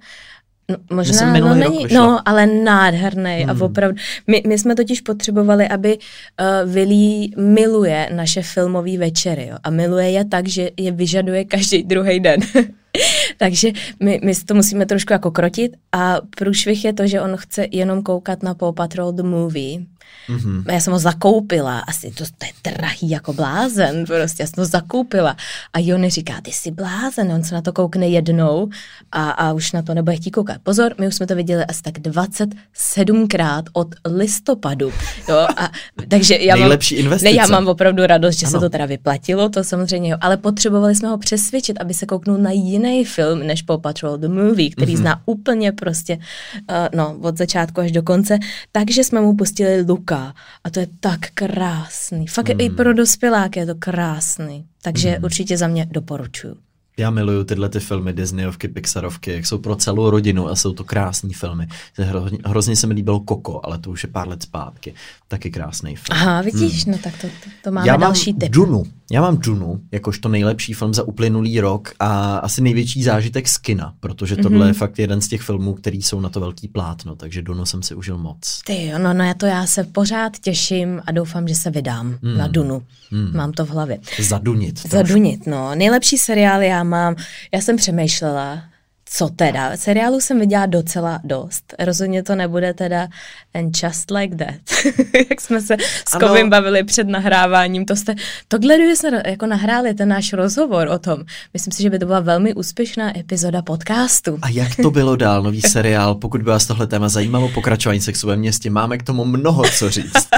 [0.70, 3.50] No, možná, no, není, no, ale nádherný Hmm.
[3.62, 3.96] a opravdu.
[4.26, 10.10] My, my jsme totiž potřebovali, aby uh, Vilí miluje naše filmové večery jo, a miluje
[10.10, 12.40] je tak, že je vyžaduje každý druhý den.
[13.36, 13.68] Takže
[14.02, 18.02] my, my to musíme trošku jako krotit a průšvih je to, že on chce jenom
[18.02, 19.78] koukat na Paw Patrol the Movie.
[20.28, 20.64] Mhm.
[20.72, 24.64] Já jsem ho zakoupila, asi to, to je drahý jako blázen, prostě já jsem to
[24.64, 25.36] zakoupila.
[25.72, 28.68] A Jony říká, ty jsi blázen, on se na to koukne jednou
[29.12, 30.56] a, a už na to nebude chtít koukat.
[30.62, 34.92] Pozor, my už jsme to viděli asi tak 27krát od listopadu.
[35.28, 35.70] Jo, a,
[36.08, 37.30] takže já Nejlepší mám, investice.
[37.32, 38.50] Ne, já mám opravdu radost, že Ano.
[38.52, 42.38] se to teda vyplatilo, to samozřejmě, jo, ale potřebovali jsme ho přesvědčit, aby se kouknul
[42.38, 44.96] na jiný film než Paw Patrol The Movie, který Mhm.
[44.96, 45.00] mm-hmm.
[45.02, 46.18] zná úplně prostě,
[46.70, 48.38] uh, no, od začátku až do konce,
[48.72, 52.26] takže jsme mu pustili Luka a to je tak krásný.
[52.26, 52.60] Fakt mm.
[52.60, 54.66] i pro dospěláky je to krásný.
[54.82, 55.24] Takže mm.
[55.24, 56.56] určitě za mě doporučuju.
[56.98, 60.84] Já miluju tyhle ty filmy, Disneyovky, Pixarovky, jak jsou pro celou rodinu a jsou to
[60.84, 61.66] krásní filmy.
[61.98, 64.94] Hrozně, hrozně se mi líbil Koko, ale to už je pár let zpátky.
[65.28, 66.18] Taky krásný film.
[66.20, 66.92] Aha, vidíš, hmm.
[66.92, 68.52] no tak to, to, to máme Já mám další tip.
[68.52, 68.84] Dunu.
[69.10, 73.94] Já mám Dunu, jakožto nejlepší film za uplynulý rok a asi největší zážitek z kina,
[74.00, 74.66] protože tohle Mhm.
[74.68, 77.82] je fakt jeden z těch filmů, který jsou na to velký plátno, takže Dunu jsem
[77.82, 78.60] si užil moc.
[78.66, 82.18] Ty jo, no, no já to já se pořád těším a doufám, že se vydám
[82.22, 82.36] Hmm.
[82.38, 82.82] na Dunu.
[83.10, 83.36] Hmm.
[83.36, 83.98] Mám to v hlavě.
[84.22, 84.74] Zadunit.
[84.74, 84.88] trošku.
[84.96, 85.74] Zadunit, no.
[85.74, 87.16] Nejlepší seriál já mám,
[87.54, 88.62] já jsem přemýšlela,
[89.08, 89.76] co teda.
[89.76, 91.74] Seriálu jsem viděla docela dost.
[91.78, 93.08] Rozhodně to nebude teda
[93.54, 94.54] And Just Like That.
[95.30, 95.76] Jak jsme se
[96.08, 96.18] s.
[96.18, 97.84] Kovim bavili před nahráváním.
[97.84, 98.14] To jste,
[98.48, 101.18] tohle, kdyby jsme jako nahráli ten náš rozhovor o tom,
[101.54, 104.38] myslím si, že by to byla velmi úspěšná epizoda podcastu.
[104.42, 106.14] A jak to bylo dál, nový seriál?
[106.14, 109.90] Pokud by vás tohle téma zajímalo, pokračování sexu ve městě, máme k tomu mnoho co
[109.90, 110.28] říct.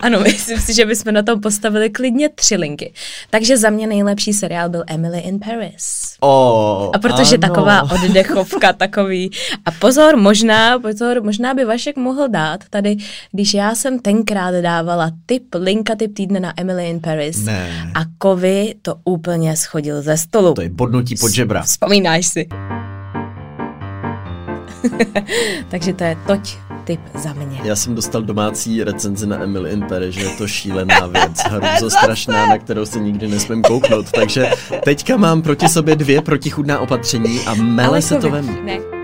[0.00, 2.92] Ano, myslím si, že bychom na tom postavili klidně tři linky.
[3.30, 6.07] Takže za mě nejlepší seriál byl Emily in Paris.
[6.20, 7.48] Oh, A protože ano.
[7.48, 9.30] taková oddechovka, takový.
[9.64, 12.96] A pozor, možná, pozor, možná by Vašek mohl dát tady,
[13.32, 17.44] když já jsem tenkrát dávala tip, linka tip týdne na Emily in Paris.
[17.44, 17.90] Ne.
[17.94, 20.54] A Kovy to úplně schodil ze stolu.
[20.54, 21.62] To je bodnutí pod žebra.
[21.62, 22.46] Vzpomínáš si.
[25.70, 27.60] Takže to je toť tip za mě.
[27.64, 31.90] Já jsem dostal domácí recenzi na Emily in Paris, že je to šílená věc, hrůzo
[31.90, 34.10] strašná, na kterou se nikdy nesmím kouknout.
[34.12, 34.50] Takže
[34.84, 38.64] teďka mám proti sobě dvě protichudná opatření a mele Ale se to vem.
[38.64, 38.97] Ne.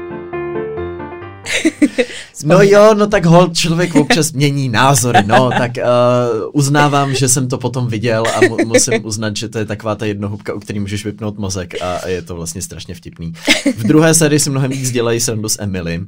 [2.44, 7.48] No jo, no tak hol, člověk občas mění názory, no, tak uh, uznávám, že jsem
[7.48, 10.80] to potom viděl a mu, musím uznat, že to je taková ta jednohubka, u který
[10.80, 13.33] můžeš vypnout mozek a je to vlastně strašně vtipný.
[13.76, 16.07] V druhé sérii si mnohem víc dělají srandu s Emily, uh,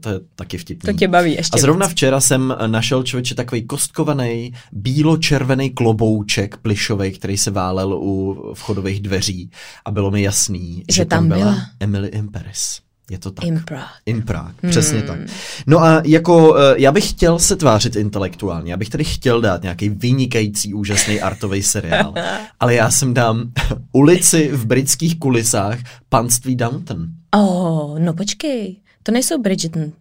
[0.00, 0.92] to je taky vtipný.
[0.92, 1.92] To tě baví ještě A zrovna víc.
[1.92, 9.50] včera jsem našel člověče takový kostkovaný, bílo-červený klobouček plišový, který se válel u vchodových dveří
[9.84, 11.56] a bylo mi jasný, že, Že tam byla.
[11.80, 12.80] Emily Imperis.
[13.10, 13.44] Je to tak.
[13.44, 13.88] In Prague.
[14.06, 15.18] In Prague, přesně tak.
[15.66, 19.62] No a jako, eh, já bych chtěl se tvářit intelektuálně, já bych tady chtěl dát
[19.62, 22.14] nějaký vynikající, úžasný artový seriál,
[22.60, 23.52] ale já jsem dám
[23.92, 27.08] ulici v britských kulisách panství Downton.
[27.36, 29.92] Oh, no počkej, to nejsou Bridgerton.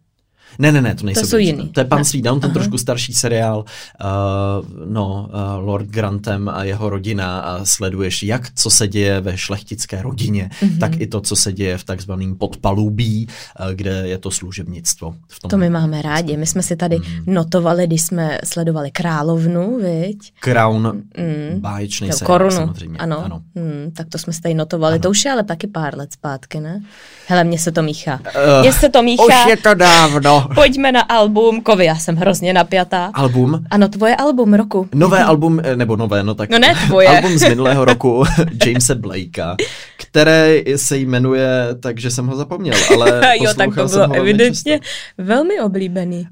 [0.59, 1.69] Ne, ne, ne, to nejsou To jsou jiný.
[1.69, 2.53] To je panství Downton, Aha.
[2.53, 8.69] trošku starší seriál, uh, no, uh, Lord Grantem a jeho rodina a sleduješ jak, co
[8.69, 10.71] se děje ve šlechtické rodině, Mhm.
[10.71, 10.79] mm-hmm.
[10.79, 13.27] tak i to, co se děje v takzvaném podpalubí,
[13.59, 15.15] uh, kde je to služebnictvo.
[15.27, 16.37] V tom To my máme rádi.
[16.37, 17.33] My jsme si tady Mhm.
[17.33, 20.33] notovali, když jsme sledovali Královnu, viď?
[20.39, 21.59] Crown, Mm.
[21.59, 22.97] báječný No, seriál korunu, samozřejmě.
[22.99, 23.25] ano.
[23.25, 23.41] ano.
[23.55, 24.93] Hmm, tak to jsme si tady notovali.
[24.93, 25.01] Ano.
[25.01, 26.81] To už je ale taky pár let zpátky, ne?
[27.27, 28.19] Hele, mně se to míchá.
[28.25, 29.23] Eh, Mně se to míchá.
[29.43, 30.46] Už je to dávno.
[30.55, 31.61] Pojďme na album.
[31.61, 33.11] Kovy, já jsem hrozně napjatá.
[33.13, 34.89] Album, Ano, tvoje album roku.
[34.95, 37.07] Nové album, eh, nebo nové, no tak No ne tvoje.
[37.07, 38.23] album z minulého roku
[38.65, 39.55] Jamesa Blakea,
[39.97, 45.23] které se jmenuje, takže jsem ho zapomněl, ale jo, tak to bylo evidentně často.
[45.23, 46.27] velmi oblíbený.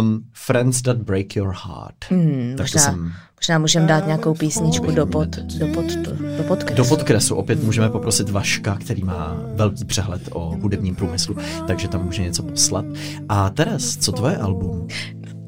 [0.00, 1.94] Um, Friends That Break Your Heart.
[2.10, 6.44] Hmm, tak to možná, jsem možná můžeme dát nějakou písničku do pod, do pod, do,
[6.44, 6.74] podkresu.
[6.76, 7.34] do podkresu.
[7.36, 12.42] Opět můžeme poprosit Vaška, který má velký přehled o hudebním průmyslu, takže tam může něco
[12.42, 12.84] poslat.
[13.28, 14.88] A Teres, co tvoje album?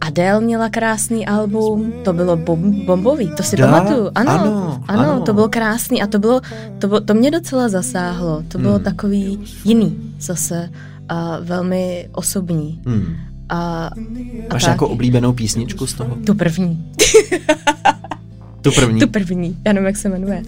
[0.01, 3.71] Adele měla krásný album, to bylo bom, bombový, to si Dá?
[3.71, 4.11] pamatuju.
[4.15, 5.21] Ano, Ano, ano, ano.
[5.21, 6.41] to bylo krásný a to bylo,
[6.79, 8.43] to, bylo, to mě docela zasáhlo.
[8.49, 8.85] To bylo Hmm.
[8.85, 10.71] takový jiný zase
[11.09, 12.83] a velmi osobní.
[12.87, 13.17] Hmm.
[13.51, 13.91] A, a
[14.53, 14.69] Máš tak.
[14.69, 16.17] nějakou oblíbenou písničku z toho?
[16.27, 16.93] Tu první,
[18.63, 19.01] Tu první?
[19.01, 20.43] tu první, já nevím, jak se jmenuje.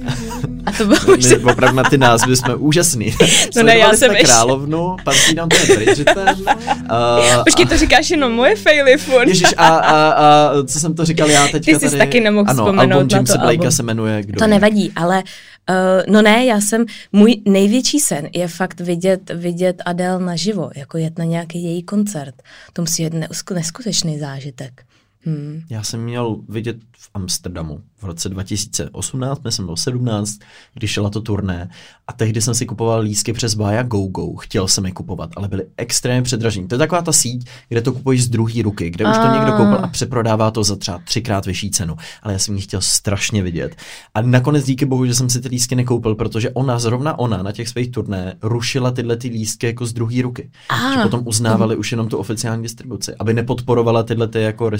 [0.67, 3.07] A to bylo My opravdu na ty názvy jsme úžasný.
[3.21, 6.25] No ne, Sledovali já jsem ještě- Královnu, Panství nám to je Bridgerton.
[6.83, 9.29] Uh, Počkej, to říkáš jenom moje faily furt.
[9.29, 11.99] Ježíš, a, a, a, co jsem to říkal já teďka Ty jsi tady?
[11.99, 13.71] taky nemohl ano, vzpomenout album na Jamesa to Blakea album.
[13.73, 15.23] se jmenuje Kdo To nevadí, ale
[15.71, 20.99] uh, no ne, já jsem, můj největší sen je fakt vidět, vidět Adele naživo, jako
[20.99, 22.35] jet na nějaký její koncert.
[22.73, 23.15] To musí být
[23.55, 24.83] neskutečný zážitek.
[25.25, 25.63] Hmm.
[25.71, 30.39] Já jsem měl vidět v Amsterdamu v roce 2018, myslím byl 17,
[30.75, 31.71] když šla to turné
[32.07, 35.65] a tehdy jsem si kupoval lístky přes Baja GoGo, chtěl jsem je kupovat, ale byly
[35.77, 36.69] extrémně předražení.
[36.69, 39.53] To je taková ta síť, kde to kupuješ z druhé ruky, kde už to někdo
[39.53, 43.43] koupil a přeprodává to za třeba třikrát vyšší cenu, ale já jsem ji chtěl strašně
[43.43, 43.77] vidět.
[44.15, 47.53] A nakonec díky bohu, že jsem si ty lístky nekoupil, protože ona, zrovna ona na
[47.53, 50.51] těch svých turné rušila tyhle ty lístky jako z druhé ruky.
[50.69, 50.95] A.
[50.95, 54.71] Že potom uznávali už jenom tu oficiální distribuci, aby nepodporovala tyhle ty jako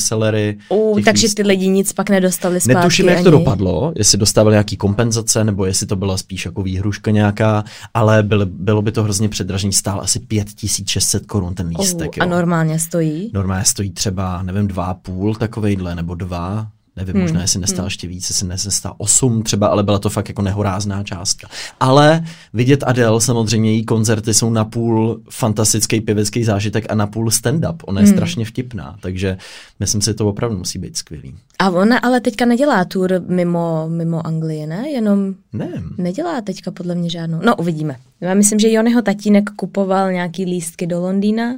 [0.69, 1.43] Uh, těch takže lístků.
[1.43, 3.25] ty lidi nic pak nedostali zpátky Netuším, jak ani.
[3.25, 7.65] to dopadlo, jestli dostávali nějaký kompenzace, nebo jestli to byla spíš jako výhruška nějaká,
[7.95, 12.17] ale bylo, bylo by to hrozně předražený, stál asi 5600 korun ten lístek.
[12.17, 12.31] Uh, a jo.
[12.31, 13.31] normálně stojí?
[13.35, 16.67] Normálně stojí třeba, nevím, dva a půl takovejhle, nebo dva,
[16.97, 17.23] nevím, hmm.
[17.23, 21.03] možná jestli nestál ještě víc, jestli nestál osm třeba, ale byla to fakt jako nehorázná
[21.03, 21.49] částka.
[21.81, 27.77] Ale vidět Adele, samozřejmě její koncerty jsou napůl fantastický pěvecký zážitek a napůl stand-up.
[27.85, 28.17] Ona je hmm.
[28.17, 29.39] strašně vtipná, takže
[29.81, 31.35] myslím si, že to opravdu musí být skvělý.
[31.59, 34.91] A ona ale teďka nedělá tour mimo, mimo Anglii, ne?
[34.91, 35.95] Jenom Nevím.
[35.99, 37.41] nedělá teďka podle mě žádnou.
[37.45, 37.97] No, uvidíme.
[38.23, 41.55] Já myslím, že Jonyho tatínek kupoval nějaký lístky do Londýna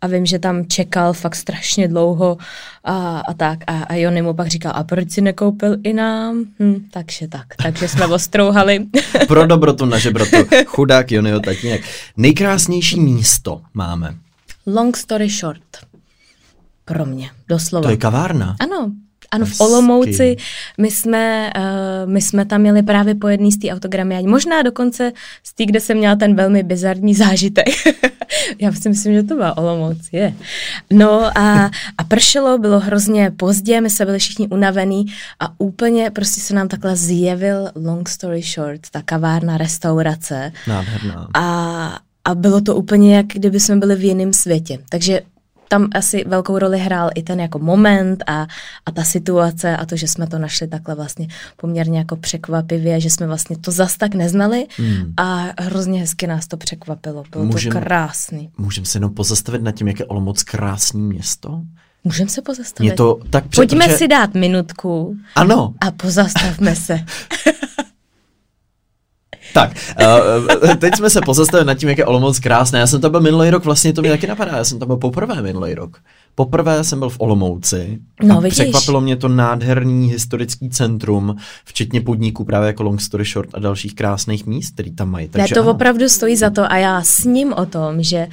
[0.00, 2.38] a vím, že tam čekal fakt strašně dlouho
[2.84, 3.58] a, a tak.
[3.66, 6.44] A, a Jony mu pak říkal, a proč si nekoupil i nám?
[6.60, 7.46] Hm, takže tak.
[7.62, 8.86] Takže jsme ostrouhali.
[9.28, 10.36] Pro dobrotu na žebrotu.
[10.66, 11.82] Chudák Jonyho tatínek.
[12.16, 14.14] Nejkrásnější místo máme.
[14.66, 15.62] Long story short.
[16.84, 17.82] Pro mě, doslova.
[17.82, 18.56] To je kavárna.
[18.60, 18.92] Ano,
[19.34, 19.60] ano, v.
[19.60, 20.36] Olomouci
[20.78, 25.12] my jsme, uh, my jsme tam měli právě po jedný z té autogramy, možná dokonce
[25.44, 27.66] z té, kde jsem měla ten velmi bizarní zážitek.
[28.60, 30.34] Já si myslím, že to byla Olomouc, je.
[30.92, 35.06] No a, a pršelo, bylo hrozně pozdě, my jsme byli všichni unavení
[35.40, 41.28] a úplně prostě se nám takhle zjevil long story short, ta kavárna, restaurace Nádherná.
[41.34, 44.78] a, a bylo to úplně jak kdyby jsme byli v jiném světě.
[44.88, 45.20] Takže
[45.74, 48.46] tam asi velkou roli hrál i ten jako moment a,
[48.86, 53.10] a ta situace a to, že jsme to našli takhle vlastně poměrně jako překvapivě, že
[53.10, 55.12] jsme vlastně to zas tak neznali Hmm.
[55.16, 57.24] a hrozně hezky nás to překvapilo.
[57.30, 58.50] Bylo Můžem- to krásný.
[58.58, 61.60] Můžeme se jenom pozastavit nad tím, jak je Olomouc krásný město?
[62.04, 62.88] Můžeme se pozastavit?
[62.88, 67.00] Mě to tak před- Pojďme protože- si dát minutku Ano, a pozastavme se.
[69.54, 69.70] Tak,
[70.66, 72.78] uh, teď jsme se pozastavili nad tím, jak je Olomouc krásné.
[72.78, 74.96] Já jsem tam byl minulý rok, vlastně to mi taky napadá, já jsem tam byl
[74.96, 75.98] poprvé minulý rok.
[76.34, 78.54] Poprvé jsem byl v Olomouci No, a vidíš.
[78.54, 83.94] překvapilo mě to nádherný historický centrum, včetně podniků právě jako Long Story Short a dalších
[83.94, 85.26] krásných míst, který tam mají.
[85.26, 85.70] Ne, Takže to ano.
[85.70, 88.26] opravdu stojí za to a já sním o tom, že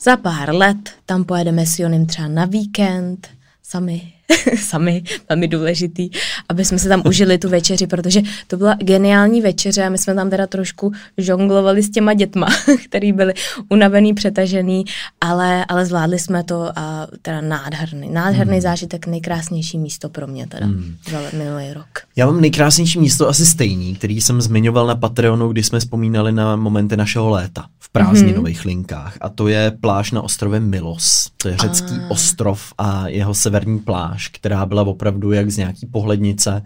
[0.00, 3.28] za pár let tam pojedeme s Jonem třeba na víkend,
[3.62, 4.02] sami,
[4.58, 6.10] sami, velmi důležitý,
[6.48, 10.14] aby jsme se tam užili tu večeři, protože to byla geniální večeře a my jsme
[10.14, 12.48] tam teda trošku žonglovali s těma dětma,
[12.84, 13.34] který byli
[13.68, 14.84] unavený, přetažený,
[15.20, 18.60] ale, ale zvládli jsme to a teda nádherný, nádherný Hmm.
[18.60, 20.66] zážitek, nejkrásnější místo pro mě teda
[21.10, 21.86] za minulý rok.
[22.16, 26.56] Já mám nejkrásnější místo asi stejný, který jsem zmiňoval na Patreonu, když jsme vzpomínali na
[26.56, 28.66] momenty našeho léta v prázdninových mm-hmm.
[28.66, 29.18] linkách.
[29.20, 31.28] A to je pláž na ostrově Milos.
[31.36, 32.10] To je řecký Ah.
[32.10, 36.62] ostrov a jeho severní pláž, která byla opravdu jak z nějaký pohlednice.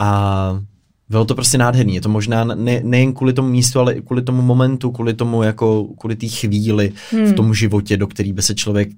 [0.00, 0.60] A
[1.08, 1.94] bylo to prostě nádherný.
[1.94, 5.42] Je to možná ne, nejen kvůli tomu místu, ale i kvůli tomu momentu, kvůli tomu
[5.42, 7.24] jako, kvůli té chvíli hmm.
[7.24, 8.88] v tom životě, do který by se člověk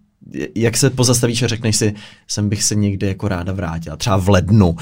[0.54, 1.94] jak se pozastavíš a řekneš si,
[2.28, 4.76] sem bych se někdy jako ráda vrátila, třeba v lednu, uh,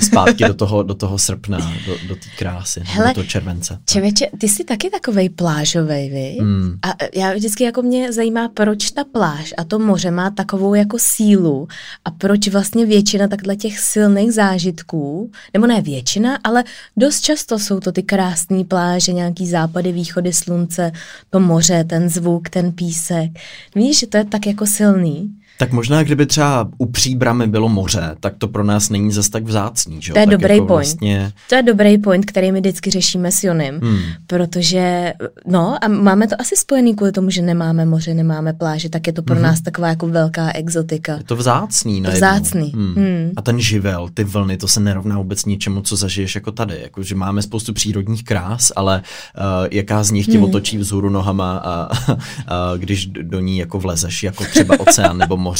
[0.00, 3.78] zpátky do toho, do toho srpna, do, do té krásy, Hele, do toho července.
[3.84, 6.36] Čevěče, ty jsi taky takovej plážovej, vy?
[6.40, 6.78] Hmm.
[6.82, 10.96] A já vždycky jako mě zajímá, proč ta pláž a to moře má takovou jako
[11.00, 11.68] sílu
[12.04, 16.64] a proč vlastně většina takhle těch silných zážitků, nebo ne většina, ale
[16.96, 20.92] dost často jsou to ty krásné pláže, nějaký západy, východy slunce,
[21.30, 23.30] to moře, ten zvuk, ten písek.
[23.74, 25.36] Víš, že to je tak jako silný.
[25.62, 29.44] Tak možná, kdyby třeba u příbramy bylo moře, tak to pro nás není zas tak
[29.44, 30.12] vzácný, že?
[30.12, 30.86] To je tak dobrý jako point.
[30.88, 33.98] Vlastně, To je dobrý point, který my vždycky řešíme s Jonem, Hmm.
[34.26, 35.12] protože,
[35.46, 39.12] no a máme to asi spojený kvůli tomu, že nemáme moře, nemáme pláže, tak je
[39.12, 41.16] to pro nás taková jako velká exotika.
[41.16, 42.16] je to vzácný najednou.
[42.28, 42.94] Vzácný, Hmm.
[42.94, 43.30] hmm.
[43.36, 46.78] A ten živel, ty vlny, to se nerovná vůbec ničemu, co zažiješ jako tady.
[46.82, 49.02] Jako, že máme spoustu přírodních krás, ale
[49.38, 50.44] uh, jaká z nich tě Hmm.
[50.44, 51.88] otočí vzhůru nohama a,
[52.48, 55.51] a když do do ní jako vlezeš, jako třeba oceán nebo moře,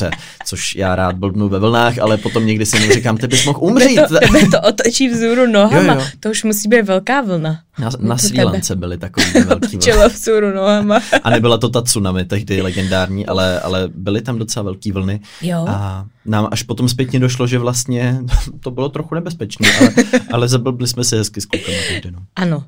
[0.47, 3.59] což já rád blbnu ve vlnách, ale potom někdy si jenom říkám, ty bys mohl
[3.63, 3.95] umřít.
[3.97, 6.07] Tebe to, tebe to otočí vzhůru nohama, Jo, jo.
[6.21, 7.61] to už musí být velká vlna.
[7.79, 9.83] Na, na tebe Lance byly takový ty velký vlny.
[9.83, 11.01] Čelo vzhůru nohama.
[11.23, 15.21] A nebyla to ta tsunami tehdy legendární, ale, ale byly tam docela velké vlny.
[15.43, 15.65] Jo.
[15.69, 18.19] A nám až potom zpětně došlo, že vlastně
[18.61, 19.91] to bylo trochu nebezpečné, ale,
[20.33, 21.77] ale zablbli jsme si hezky s klukama.
[22.11, 22.19] No.
[22.37, 22.65] Ano,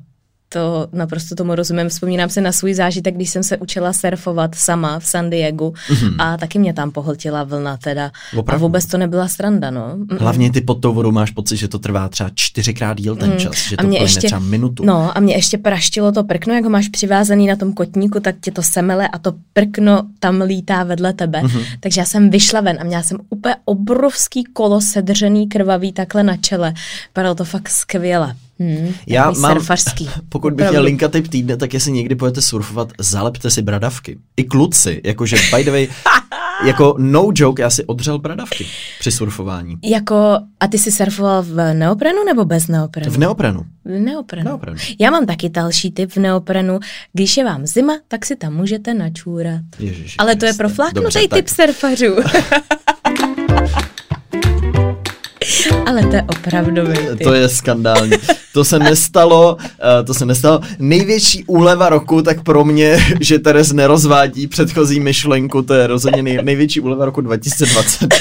[0.48, 1.88] to naprosto tomu rozumím.
[1.88, 6.14] Vzpomínám se na svůj zážitek, když jsem se učila surfovat sama v San Diegu mm-hmm.
[6.18, 8.10] a taky mě tam pohltila vlna teda.
[8.36, 8.64] Opravdu?
[8.64, 9.96] A vůbec to nebyla sranda, no.
[9.96, 10.18] Mm-mm.
[10.18, 13.56] Hlavně ty pod tou vodou máš pocit, že to trvá třeba čtyřikrát díl ten čas,
[13.56, 13.78] že Mm.
[13.78, 14.84] A to mě ještě, třeba minutu.
[14.84, 18.34] No a mě ještě praštilo to prkno, jak ho máš přivázaný na tom kotníku, tak
[18.40, 21.42] tě to semele a to prkno tam lítá vedle tebe.
[21.42, 21.50] Mhm.
[21.50, 21.78] Mm-hmm.
[21.80, 26.36] Takže já jsem vyšla ven a měla jsem úplně obrovský kolo sedřený, krvavý takhle na
[26.36, 26.74] čele.
[27.08, 28.34] Vypadalo to fakt skvěle.
[28.58, 30.10] Hmm, Já mám, surfařský.
[30.28, 34.18] pokud bych měl linka typ týdne, tak jestli někdy pojete surfovat, zalepte si bradavky.
[34.36, 35.88] I kluci, jakože by the way,
[36.66, 38.66] jako no joke, já si odřel bradavky
[39.00, 39.76] při surfování.
[39.84, 43.12] Jako, a ty jsi surfoval v neoprenu nebo bez neoprenu?
[43.12, 43.64] V neoprenu.
[43.84, 44.44] V neoprenu.
[44.44, 44.76] Neoprenu.
[45.00, 46.80] Já mám taky další typ v neoprenu.
[47.12, 49.60] Když je vám zima, tak si tam můžete načůrat.
[49.78, 52.16] Ježiši Ale to je pro fláknutý typ surfařů.
[55.86, 57.22] Ale to je opravdový typ.
[57.22, 58.12] To je skandální.
[58.52, 60.60] To se nestalo, uh, to se nestalo.
[60.78, 66.38] Největší úleva roku, tak pro mě, že Teres nerozvádí předchozí myšlenku, to je rozhodně nej,
[66.42, 68.18] největší úleva roku 2022.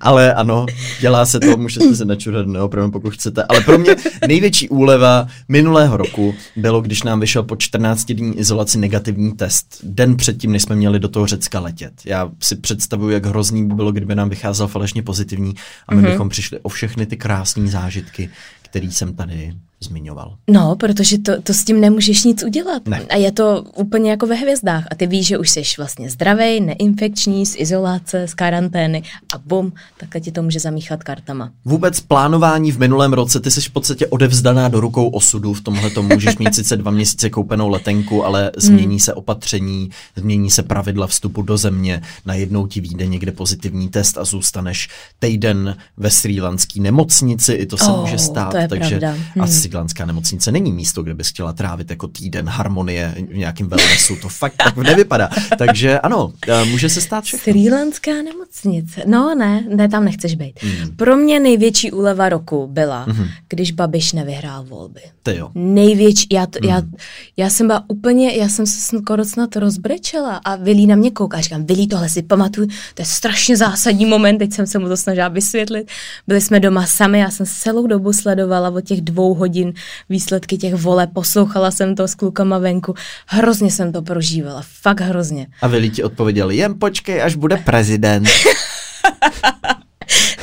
[0.00, 0.66] Ale ano,
[1.00, 3.42] dělá se to, můžete se načurat neopravdu, pokud chcete.
[3.42, 3.96] Ale pro mě
[4.28, 9.66] největší úleva minulého roku bylo, když nám vyšel po 14 dní izolaci negativní test.
[9.82, 11.92] Den předtím, než jsme měli do toho Řecka letět.
[12.04, 15.54] Já si představuju, jak hrozný by bylo, kdyby nám vycházel falešně pozitivní
[15.88, 16.10] a my mm-hmm.
[16.10, 18.30] bychom přišli o všechny ty krásné zážitky,
[18.62, 20.36] který jsem tady zmiňoval.
[20.50, 22.88] No, protože to, to s tím nemůžeš nic udělat.
[22.88, 23.00] Ne.
[23.10, 24.86] A je to úplně jako ve hvězdách.
[24.90, 29.02] A ty víš, že už jsi vlastně zdravý, neinfekční, z izolace, z karantény
[29.34, 31.50] a bum, takhle ti to může zamíchat kartama.
[31.64, 35.90] Vůbec plánování v minulém roce, ty jsi v podstatě odevzdaná do rukou osudu, v tomhle
[35.90, 41.06] to můžeš mít sice dva měsíce koupenou letenku, ale změní se opatření, změní se pravidla
[41.06, 47.52] vstupu do země, najednou ti vyjde někde pozitivní test a zůstaneš týden ve srílanský nemocnici,
[47.52, 49.10] i to se Oh, může stát, to je takže pravda.
[49.10, 49.44] Hmm.
[49.66, 54.28] Srílanská nemocnice není místo, kde bys chtěla trávit jako týden harmonie v nějakém wellnessu, to
[54.28, 55.28] fakt tak nevypadá.
[55.58, 57.52] Takže ano, eh, může se stát všechno.
[57.52, 59.02] Srílanská nemocnice.
[59.06, 60.62] No ne, ne, tam nechceš být.
[60.62, 60.96] Hmm.
[60.96, 63.26] Pro mě největší úleva roku byla, Mhm.
[63.48, 65.00] když Babiš nevyhrál volby.
[65.22, 65.50] Ty jo.
[65.54, 66.92] Největší, já, to, já, Mhm.
[67.36, 71.40] já jsem byla úplně, já jsem se skoro snad rozbrečela a Vilí na mě kouká,
[71.40, 74.96] říkám, Vilí, tohle si pamatuju, to je strašně zásadní moment, teď jsem se mu to
[74.96, 75.88] snažila vysvětlit.
[76.26, 79.72] Byli jsme doma sami, já jsem celou dobu sledovala od těch dvou hodin hodin
[80.08, 82.94] výsledky těch vole, poslouchala jsem to s klukama venku,
[83.26, 85.46] hrozně jsem to prožívala, fakt hrozně.
[85.62, 88.28] A vy ti odpověděli, jen počkej, až bude prezident.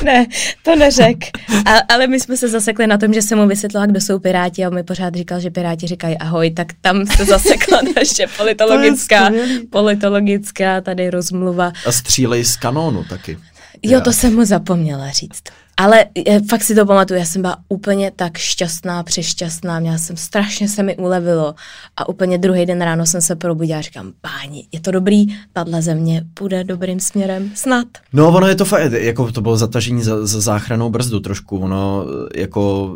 [0.04, 0.26] ne,
[0.62, 1.16] to neřek.
[1.66, 4.64] A, ale my jsme se zasekli na tom, že jsem mu vysvětlila, kdo jsou Piráti
[4.64, 9.30] a on mi pořád říkal, že Piráti říkají ahoj, tak tam se zasekla naše politologická,
[9.70, 11.72] politologická tady rozmluva.
[11.86, 13.38] A střílej z kanónu taky.
[13.82, 15.42] Jo, to jsem mu zapomněla říct.
[15.76, 16.04] Ale
[16.50, 20.82] fakt si to pamatuju, já jsem byla úplně tak šťastná, přešťastná, měla jsem, strašně se
[20.82, 21.54] mi ulevilo
[21.96, 25.82] a úplně druhý den ráno jsem se probudila a říkám, páni, je to dobrý, tahle
[25.82, 27.86] země půjde dobrým směrem, snad.
[28.12, 32.04] No ono je to fakt, jako to bylo zatažení za, za záchranou brzdu trošku, ono
[32.34, 32.92] jako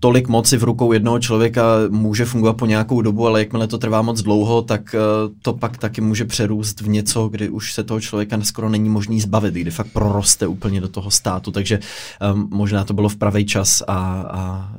[0.00, 4.02] tolik moci v rukou jednoho člověka může fungovat po nějakou dobu, ale jakmile to trvá
[4.02, 4.98] moc dlouho, tak eh,
[5.42, 9.20] to pak taky může přerůst v něco, kdy už se toho člověka skoro není možný
[9.20, 11.78] zbavit, kdy fakt proroste úplně do toho státu, takže
[12.32, 13.94] um, možná to bylo v pravý čas a,
[14.30, 14.72] a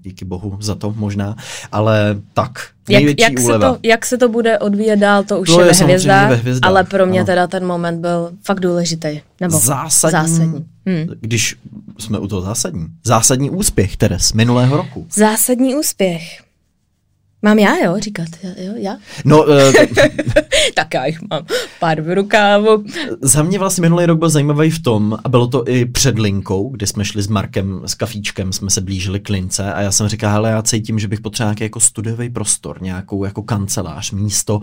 [0.00, 1.36] díky bohu za to možná,
[1.72, 5.60] ale tak, jak, jak, se to, jak se to bude odvíjet dál, to už to
[5.60, 7.26] je, je ve, hvězdách, ve hvězdách, ale pro mě ano.
[7.26, 9.20] teda ten moment byl fakt důležitý.
[9.40, 10.66] Nebo zásadní, zásadní.
[10.86, 11.06] Hmm.
[11.20, 11.56] Když
[11.98, 12.86] jsme u toho zásadní.
[13.04, 15.06] Zásadní úspěch, které z minulého roku.
[15.10, 16.22] Zásadní úspěch.
[17.42, 18.96] Mám já, jo, říkat, jo, já?
[19.24, 19.72] No, uh,
[20.74, 21.46] tak já jich mám
[21.80, 22.84] pár v rukávu.
[23.20, 26.70] Za mě vlastně minulý rok byl zajímavý v tom, a bylo to i před linkou,
[26.70, 30.08] kdy jsme šli s Markem, s kafíčkem, jsme se blížili k lince a já jsem
[30.08, 34.56] říkal, hele, já cítím, že bych potřeboval nějaký jako studiový prostor, nějakou jako kancelář, místo,
[34.56, 34.62] uh,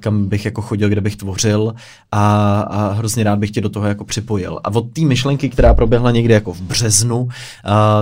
[0.00, 1.74] kam bych jako chodil, kde bych tvořil
[2.12, 4.60] a, a hrozně rád bych tě do toho jako připojil.
[4.64, 7.30] A od té myšlenky, která proběhla někdy jako v březnu, uh,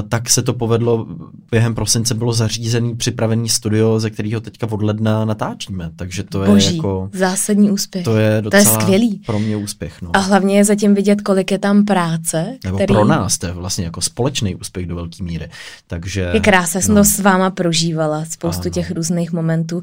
[0.08, 1.06] tak se to povedlo,
[1.50, 6.48] během prosince bylo zařízený, připravený studio ze kterého teďka od ledna natáčíme, takže to je
[6.48, 7.10] Boží, jako...
[7.12, 8.04] zásadní úspěch.
[8.04, 9.22] To je docela to je skvělý.
[9.26, 10.02] pro mě úspěch.
[10.02, 10.10] No.
[10.12, 12.58] A hlavně je zatím vidět, kolik je tam práce.
[12.64, 12.94] Nebo který...
[12.94, 15.48] pro nás, to je vlastně jako společný úspěch do velké míry.
[15.86, 16.30] Takže...
[16.34, 17.00] Je krásné, jsem no.
[17.00, 18.70] to s váma prožívala, spoustu ano.
[18.70, 19.82] těch různých momentů.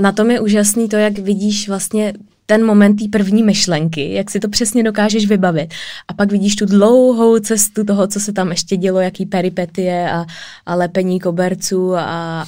[0.00, 2.12] Na tom je úžasný to, jak vidíš vlastně
[2.46, 5.74] ten moment té první myšlenky, jak si to přesně dokážeš vybavit.
[6.08, 10.26] A pak vidíš tu dlouhou cestu toho, co se tam ještě dělo, jaký peripetie a,
[10.66, 12.46] a lepení koberců a, a,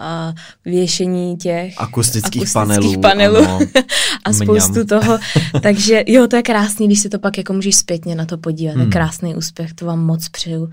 [0.00, 0.34] a
[0.64, 3.58] věšení těch akustických, akustických panelů, panelů ano,
[4.24, 4.86] a spoustu mňam.
[4.86, 5.18] toho.
[5.62, 8.72] Takže jo, to je krásný, když se to pak jako můžeš zpětně na to podívat.
[8.72, 8.82] Hmm.
[8.82, 10.70] To je krásný úspěch, to vám moc přeju.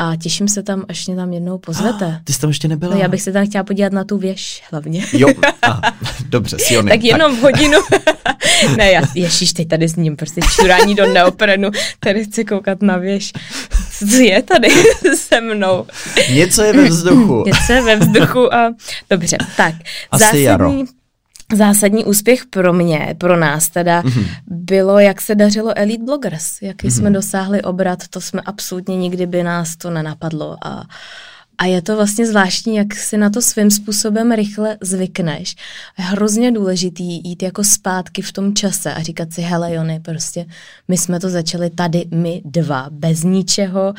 [0.00, 2.20] A těším se tam, až mě tam jednou pozvete.
[2.24, 2.94] Ty jsi tam ještě nebyla?
[2.94, 5.04] No, já bych se tam chtěla podívat na tu věž hlavně.
[5.12, 5.28] Jo,
[5.62, 5.80] a,
[6.28, 6.90] dobře, Siony.
[6.90, 7.42] tak jenom tak.
[7.42, 7.78] hodinu.
[8.76, 11.70] ne, já, ježiš, teď tady s ním prostě čurání do neoprenu,
[12.00, 13.32] tady chci koukat na věž.
[14.10, 14.68] Co je tady
[15.16, 15.86] se mnou?
[16.32, 17.44] Něco je ve vzduchu.
[17.46, 18.74] Něco je ve vzduchu a
[19.10, 19.74] dobře, tak.
[20.10, 20.72] Asi zásadní, jaro
[21.54, 24.26] zásadní úspěch pro mě, pro nás teda, mm-hmm.
[24.46, 26.98] bylo, jak se dařilo Elite Bloggers, jaký mm-hmm.
[26.98, 30.84] jsme dosáhli obrat, to jsme absolutně nikdy by nás to nenapadlo a
[31.58, 35.56] a je to vlastně zvláštní, jak si na to svým způsobem rychle zvykneš.
[35.98, 40.46] Je hrozně důležitý jít jako zpátky v tom čase a říkat si, hele Jony, prostě
[40.88, 43.94] my jsme to začali tady, my dva, bez ničeho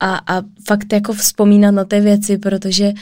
[0.00, 2.94] a, a fakt jako vzpomínat na ty věci, protože uh,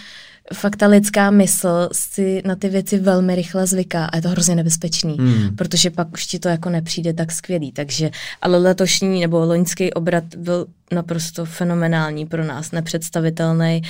[0.54, 4.54] fakt ta lidská mysl si na ty věci velmi rychle zvyká a je to hrozně
[4.54, 5.56] nebezpečný, hmm.
[5.56, 7.72] protože pak už ti to jako nepřijde tak skvělý.
[7.72, 8.10] Takže,
[8.42, 13.82] ale letošní nebo loňský obrat byl naprosto fenomenální pro nás, nepředstavitelný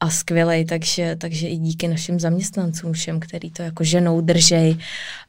[0.00, 4.76] a skvělý, takže, takže i díky našim zaměstnancům všem, který to jako ženou držej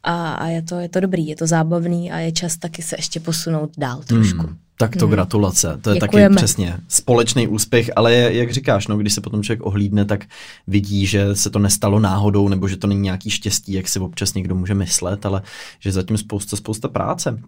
[0.03, 2.95] a, a je, to, je to dobrý, je to zábavný a je čas taky se
[2.97, 4.41] ještě posunout dál trošku.
[4.41, 4.57] Hmm.
[4.81, 5.11] Tak to hmm.
[5.11, 6.35] gratulace, to je Děkujeme.
[6.35, 10.25] taky přesně společný úspěch, ale jak říkáš, no, když se potom člověk ohlídne, tak
[10.67, 14.33] vidí, že se to nestalo náhodou, nebo že to není nějaký štěstí, jak si občas
[14.33, 15.41] někdo může myslet, ale
[15.79, 17.39] že zatím spousta, spousta práce.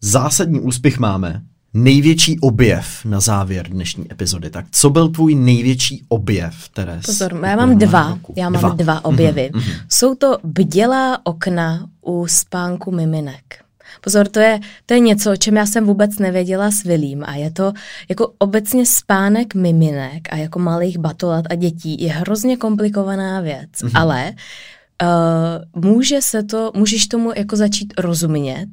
[0.00, 1.42] Zásadní úspěch máme,
[1.74, 4.50] největší objev na závěr dnešní epizody.
[4.50, 7.06] Tak co byl tvůj největší objev, Teres?
[7.06, 8.10] Pozor, já mám dva.
[8.10, 8.34] Roku?
[8.36, 9.50] Já mám dva, dva objevy.
[9.54, 9.84] Mm-hmm.
[9.88, 13.63] Jsou to bdělá okna u spánku miminek.
[14.00, 17.34] Pozor, to je, to je něco, o čem já jsem vůbec nevěděla s Vilím a
[17.34, 17.72] je to
[18.08, 23.90] jako obecně spánek miminek a jako malých batolat a dětí je hrozně komplikovaná věc, mm-hmm.
[23.94, 24.32] ale
[25.02, 28.66] Uh, může se to, můžeš tomu jako začít rozumět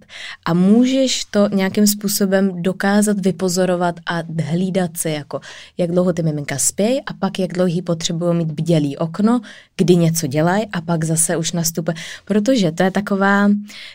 [0.46, 5.40] a můžeš to nějakým způsobem dokázat vypozorovat a hlídat si, jako
[5.78, 9.42] jak dlouho ty miminka spějí a pak jak dlouhý potřebují mít bdělý okno,
[9.78, 11.96] kdy něco dělají a pak zase už nastupuje.
[12.26, 13.50] Protože to je taková,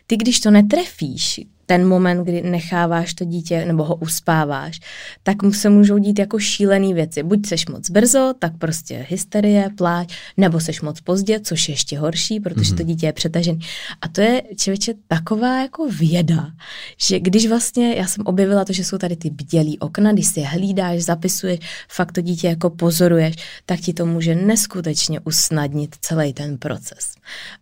[0.07, 4.81] ty když to netrefíš, ten moment, kdy necháváš to dítě nebo ho uspáváš,
[5.23, 7.23] tak se můžou dít jako šílené věci.
[7.23, 11.99] Buď seš moc brzo, tak prostě hysterie, pláč, nebo seš moc pozdě, což je ještě
[11.99, 12.77] horší, protože mm-hmm.
[12.77, 13.59] to dítě je přetažený.
[14.01, 16.51] A to je člověče taková jako věda,
[17.01, 20.41] že když vlastně, já jsem objevila to, že jsou tady ty bdělý okna, když si
[20.41, 23.35] je hlídáš, zapisuješ, fakt to dítě jako pozoruješ,
[23.67, 27.15] tak ti to může neskutečně usnadnit celý ten proces.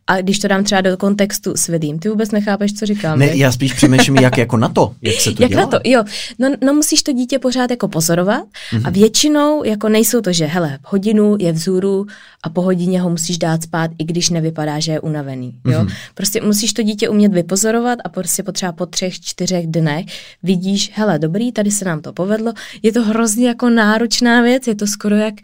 [0.06, 3.18] A když to dám třeba do kontextu s vidím, ty vůbec nechápeš, co říkám.
[3.18, 5.62] Ne, já spíš přemýšlím, jak jako na to, jak se to jak dělá.
[5.62, 6.04] na to, jo.
[6.38, 8.82] No, no musíš to dítě pořád jako pozorovat mm-hmm.
[8.84, 12.06] a většinou jako nejsou to, že hele, hodinu je vzůru
[12.42, 15.54] a po hodině ho musíš dát spát, i když nevypadá, že je unavený.
[15.64, 15.80] Jo?
[15.80, 15.94] Mm-hmm.
[16.14, 20.06] Prostě musíš to dítě umět vypozorovat a prostě potřeba po třech, čtyřech dnech
[20.42, 22.52] vidíš, hele, dobrý, tady se nám to povedlo.
[22.82, 25.34] Je to hrozně jako náročná věc, je to skoro jak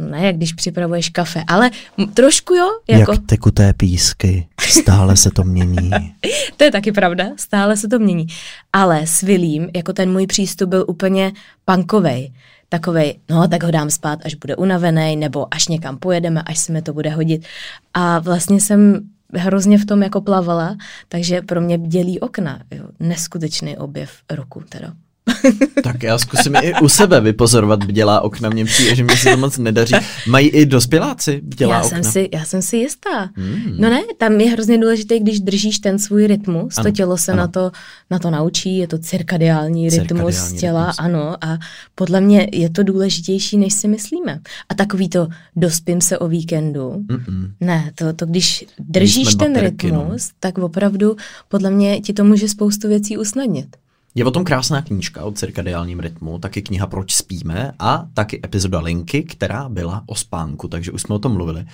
[0.00, 1.70] ne, jak když připravuješ kafe, ale
[2.14, 2.68] trošku jo.
[2.88, 3.12] Jako...
[3.12, 5.90] Jak tekuté písky, stále se to mění.
[6.56, 8.26] to je taky pravda, stále se to mění.
[8.72, 11.32] Ale s Vilím, jako ten můj přístup byl úplně
[11.64, 12.32] punkovej.
[12.68, 16.72] Takovej, no tak ho dám spát, až bude unavený, nebo až někam pojedeme, až se
[16.72, 17.46] mi to bude hodit.
[17.94, 19.00] A vlastně jsem
[19.34, 20.76] hrozně v tom jako plavala,
[21.08, 22.60] takže pro mě dělí okna.
[22.70, 22.84] Jo.
[23.00, 24.92] Neskutečný objev roku teda.
[25.82, 29.36] tak já zkusím i u sebe vypozorovat bdělá okna, mně přijde, že mi se to
[29.36, 29.94] moc nedaří.
[30.28, 32.02] Mají i dospěláci bdělá já okna?
[32.02, 33.30] Jsem si, já jsem si jistá.
[33.34, 33.74] Hmm.
[33.78, 37.34] No ne, tam je hrozně důležité, když držíš ten svůj rytmus, ano, to tělo se
[37.34, 37.72] na to,
[38.10, 40.96] na to naučí, je to cirkadiální rytmus cirkadiální těla, rytmus.
[40.98, 41.58] ano, a
[41.94, 44.40] podle mě je to důležitější, než si myslíme.
[44.68, 47.50] A takový to dospím se o víkendu, Mm-mm.
[47.60, 50.00] ne, to, to když držíš ten baterky, no.
[50.00, 50.34] rytmus, no.
[50.40, 51.16] tak opravdu
[51.48, 53.76] podle mě ti to může spoustu věcí usnadnit.
[54.14, 58.80] Je o tom krásná knížka o cirkadiálním rytmu, taky kniha Proč spíme a taky epizoda
[58.80, 61.64] Linky, která byla o spánku, takže už jsme o tom mluvili.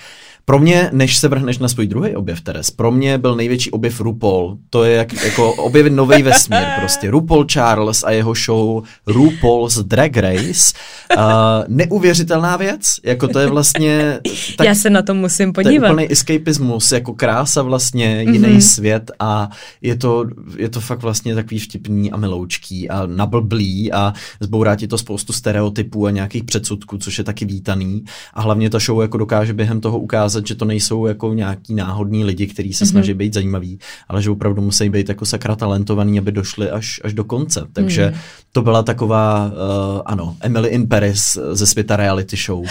[0.45, 4.01] Pro mě, než se vrhneš na svůj druhý objev, Teres, pro mě byl největší objev
[4.01, 4.59] RuPaul.
[4.71, 7.11] To je jak, jako objevit nový vesmír prostě.
[7.11, 10.75] RuPaul Charles a jeho show RuPaul's Drag Race.
[11.17, 11.23] Uh,
[11.69, 14.21] neuvěřitelná věc, jako to je vlastně...
[14.57, 15.81] Tak, Já se na to musím podívat.
[15.81, 18.75] To je úplný escapismus, jako krása vlastně, jiný mm-hmm.
[18.75, 19.51] svět a
[19.83, 20.27] je to,
[20.57, 25.33] je to fakt vlastně takový vtipný a miloučký a nablblý a zbourá ti to spoustu
[25.33, 28.05] stereotypů a nějakých předsudků, což je taky vítaný.
[28.35, 32.25] A hlavně ta show jako dokáže během toho ukázat, že to nejsou jako nějaký náhodní
[32.25, 32.91] lidi, kteří se mm-hmm.
[32.91, 37.13] snaží být zajímaví, ale že opravdu musí být jako sakra talentovaný, aby došli až, až
[37.13, 37.67] do konce.
[37.73, 38.19] Takže mm.
[38.53, 42.65] to byla taková, uh, ano, Emily in Paris ze světa reality show.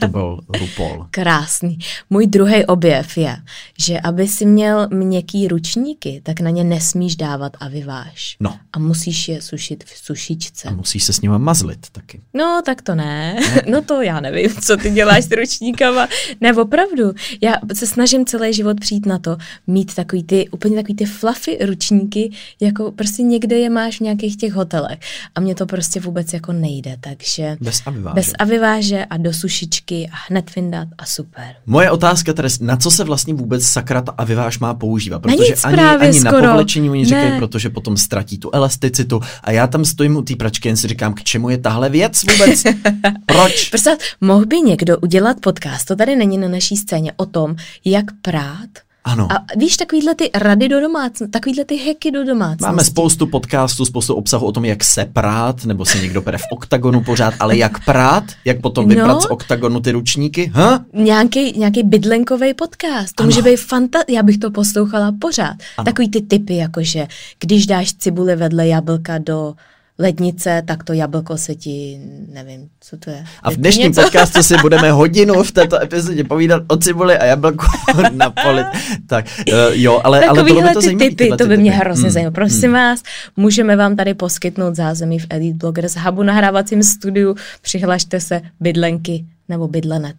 [0.00, 1.06] to byl RuPaul.
[1.10, 1.78] Krásný.
[2.10, 3.36] Můj druhý objev je,
[3.78, 8.36] že aby si měl měkký ručníky, tak na ně nesmíš dávat a vyváž.
[8.40, 8.56] No.
[8.72, 8.95] A musíš
[9.28, 10.68] je sušit v sušičce.
[10.68, 12.20] A musíš se s nima mazlit taky.
[12.34, 13.36] No, tak to ne.
[13.68, 16.08] no to já nevím, co ty děláš s ručníkama.
[16.40, 17.12] Ne, opravdu.
[17.40, 19.36] Já se snažím celý život přijít na to,
[19.66, 24.36] mít takový ty, úplně takový ty fluffy ručníky, jako prostě někde je máš v nějakých
[24.36, 24.98] těch hotelech.
[25.34, 27.56] A mně to prostě vůbec jako nejde, takže...
[27.60, 28.14] Bez aviváže.
[28.14, 31.54] Bez aviváže a do sušičky a hned vyndat a super.
[31.66, 35.22] Moje otázka tedy, na co se vlastně vůbec sakra ta aviváž má používat?
[35.22, 36.42] Protože na nic ani, právě ani skoro.
[36.42, 38.50] na povlečení oni říkají, protože potom ztratí tu
[38.86, 39.20] elasticitu.
[39.42, 42.22] A já tam stojím u té pračky, jen si říkám, k čemu je tahle věc
[42.22, 42.62] vůbec?
[43.26, 43.68] Proč?
[43.70, 48.04] Prostě mohl by někdo udělat podcast, to tady není na naší scéně, o tom, jak
[48.22, 49.28] prát ano.
[49.32, 52.64] A víš, takovýhle ty rady do domácnosti, takovýhle ty heky do domácnosti.
[52.64, 56.44] Máme spoustu podcastů, spoustu obsahu o tom, jak se prát, nebo se někdo pere v
[56.50, 60.84] oktagonu pořád, ale jak prát, jak potom vyprat no, z oktagonu ty ručníky, ha?
[60.92, 63.28] Nějaký, nějaký bydlenkový podcast, to ano.
[63.28, 65.56] může být fanta, já bych to poslouchala pořád.
[65.76, 65.84] Ano.
[65.84, 67.06] Takový ty typy, jakože
[67.40, 69.54] když dáš cibuli vedle jablka do
[69.98, 72.00] lednice, tak to jablko se ti,
[72.32, 73.24] nevím, co to je.
[73.42, 74.02] A v dnešním něco?
[74.02, 77.66] podcastu si budeme hodinu v této epizodě povídat o cibuli a jablku
[78.12, 78.64] na poli.
[79.06, 81.80] Tak, uh, jo, ale, ale to by to ty typy, to by mě typy.
[81.80, 82.12] hrozně hmm.
[82.12, 82.32] zajímalo.
[82.32, 82.72] Prosím hmm.
[82.72, 83.02] vás,
[83.36, 87.36] můžeme vám tady poskytnout zázemí v Elite Bloggers Hubu nahrávacím studiu.
[87.62, 90.16] Přihlašte se bydlenky nebo bydlenec.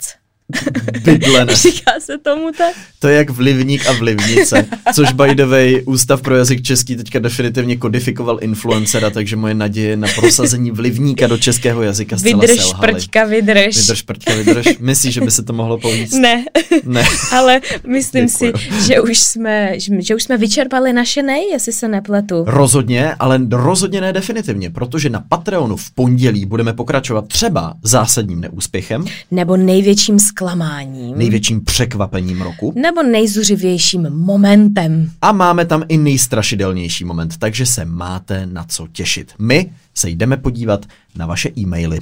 [1.04, 1.62] Bydlenec.
[1.62, 2.76] Říká se tomu tak?
[3.00, 7.20] To je jak vlivník a vlivnice, což by the way Ústav pro jazyk český teďka
[7.20, 12.94] definitivně kodifikoval influencera, takže moje naděje na prosazení vlivníka do českého jazyka zcela vydrž, selhaly.
[12.94, 13.78] prťka, vydrž.
[13.78, 14.68] Vydrž, prťka, vydrž.
[14.80, 16.14] Myslíš, že by se to mohlo povíct?
[16.14, 16.46] Ne.
[16.84, 17.04] ne.
[17.32, 18.54] Ale myslím Děkuju.
[18.58, 22.44] si, že už, jsme, že už jsme vyčerpali naše nej, jestli se nepletu.
[22.48, 29.06] Rozhodně, ale rozhodně ne definitivně, protože na Patreonu v pondělí budeme pokračovat třeba zásadním neúspěchem.
[29.32, 31.18] Nebo největším zklamáním.
[31.18, 32.74] Největším překvapením roku.
[32.76, 35.12] Nebo nejzuřivějším momentem.
[35.22, 39.34] A máme tam i nejstrašidelnější moment, takže se máte na co těšit.
[39.40, 40.86] My se jdeme podívat
[41.16, 42.00] na vaše e-maily.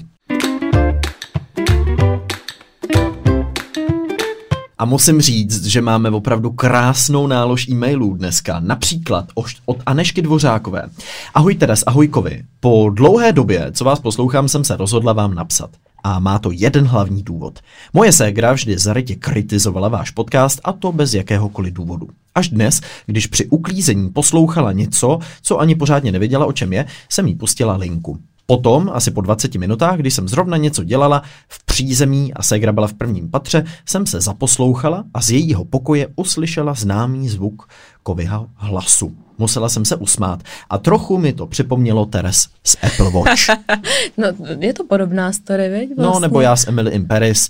[4.78, 8.60] A musím říct, že máme opravdu krásnou nálož e-mailů dneska.
[8.60, 9.26] Například
[9.66, 10.90] od Anešky Dvořákové.
[11.34, 12.44] Ahoj Teres, ahoj Kovi.
[12.60, 15.70] Po dlouhé době, co vás poslouchám, jsem se rozhodla vám napsat.
[16.08, 17.60] A má to jeden hlavní důvod.
[17.94, 22.08] Moje ségra vždy zarytě kritizovala váš podcast a to bez jakéhokoliv důvodu.
[22.36, 27.28] Až dnes, když při uklízení poslouchala něco, co ani pořádně nevěděla, o čem je, jsem
[27.28, 28.20] jí pustila linku.
[28.46, 32.88] Potom, asi po 20 minutách, když jsem zrovna něco dělala v přízemí a Segra byla
[32.88, 37.70] v prvním patře, jsem se zaposlouchala a z jejího pokoje uslyšela známý zvuk
[38.04, 39.25] Kovyho hlasu.
[39.38, 43.42] Musela jsem se usmát a trochu mi to připomnělo Teres z Apple Watch.
[44.18, 44.28] no,
[44.60, 45.90] je to podobná story, veď?
[45.96, 46.14] Vlastně.
[46.14, 47.48] No, nebo já s Emily in Paris.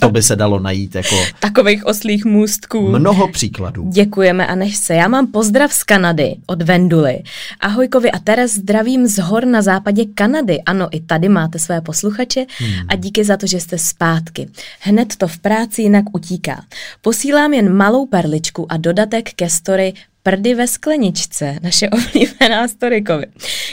[0.00, 1.16] To by se dalo najít jako...
[1.40, 2.88] Takových oslých můstků.
[2.88, 3.88] Mnoho příkladů.
[3.88, 4.94] Děkujeme a než se.
[4.94, 7.22] Já mám pozdrav z Kanady od Venduly.
[7.60, 10.62] Ahojkovi a Teres zdravím z hor na západě Kanady.
[10.62, 12.86] Ano, i tady máte své posluchače hmm.
[12.88, 14.48] a díky za to, že jste zpátky.
[14.80, 16.64] Hned to v práci jinak utíká.
[17.02, 19.92] Posílám jen malou perličku a dodatek ke story
[20.26, 23.26] Prdy ve skleničce, naše oblíbená Storikovi,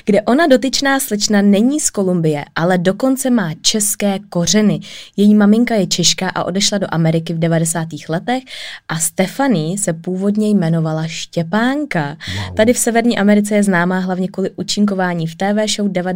[0.06, 4.80] kde ona dotyčná slečna není z Kolumbie, ale dokonce má české kořeny.
[5.18, 7.88] Její maminka je Češka a odešla do Ameriky v 90.
[8.10, 8.44] letech
[8.88, 12.18] a Stephanie se původně jmenovala Štěpánka.
[12.36, 12.56] Wow.
[12.56, 16.12] Tady v Severní Americe je známá hlavně kvůli účinkování v TV show 90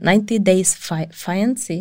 [0.00, 1.74] 90 Days Fi- Fiancé.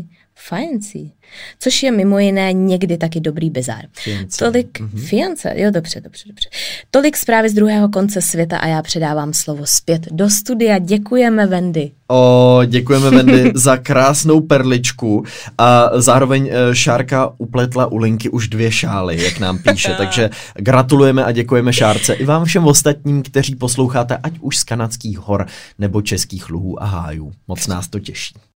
[0.47, 1.19] Fiancé
[1.59, 3.85] což je mimo jiné někdy taky dobrý bizar.
[3.91, 4.45] Fiance.
[4.45, 5.07] Tolik mm-hmm.
[5.07, 6.49] fiance, jo, dobře, dobře, dobře.
[6.91, 10.79] Tolik zprávy z druhého konce světa a já předávám slovo zpět do studia.
[10.79, 11.91] Děkujeme, Wendy.
[12.07, 15.23] O, děkujeme, Wendy, za krásnou perličku
[15.57, 21.25] a zároveň eh, Šárka upletla u Linky už dvě šály, jak nám píše, takže gratulujeme
[21.25, 25.45] a děkujeme Šárce i vám všem ostatním, kteří posloucháte ať už z kanadských hor
[25.79, 27.31] nebo českých luhů a hájů.
[27.47, 28.48] Moc nás to těší.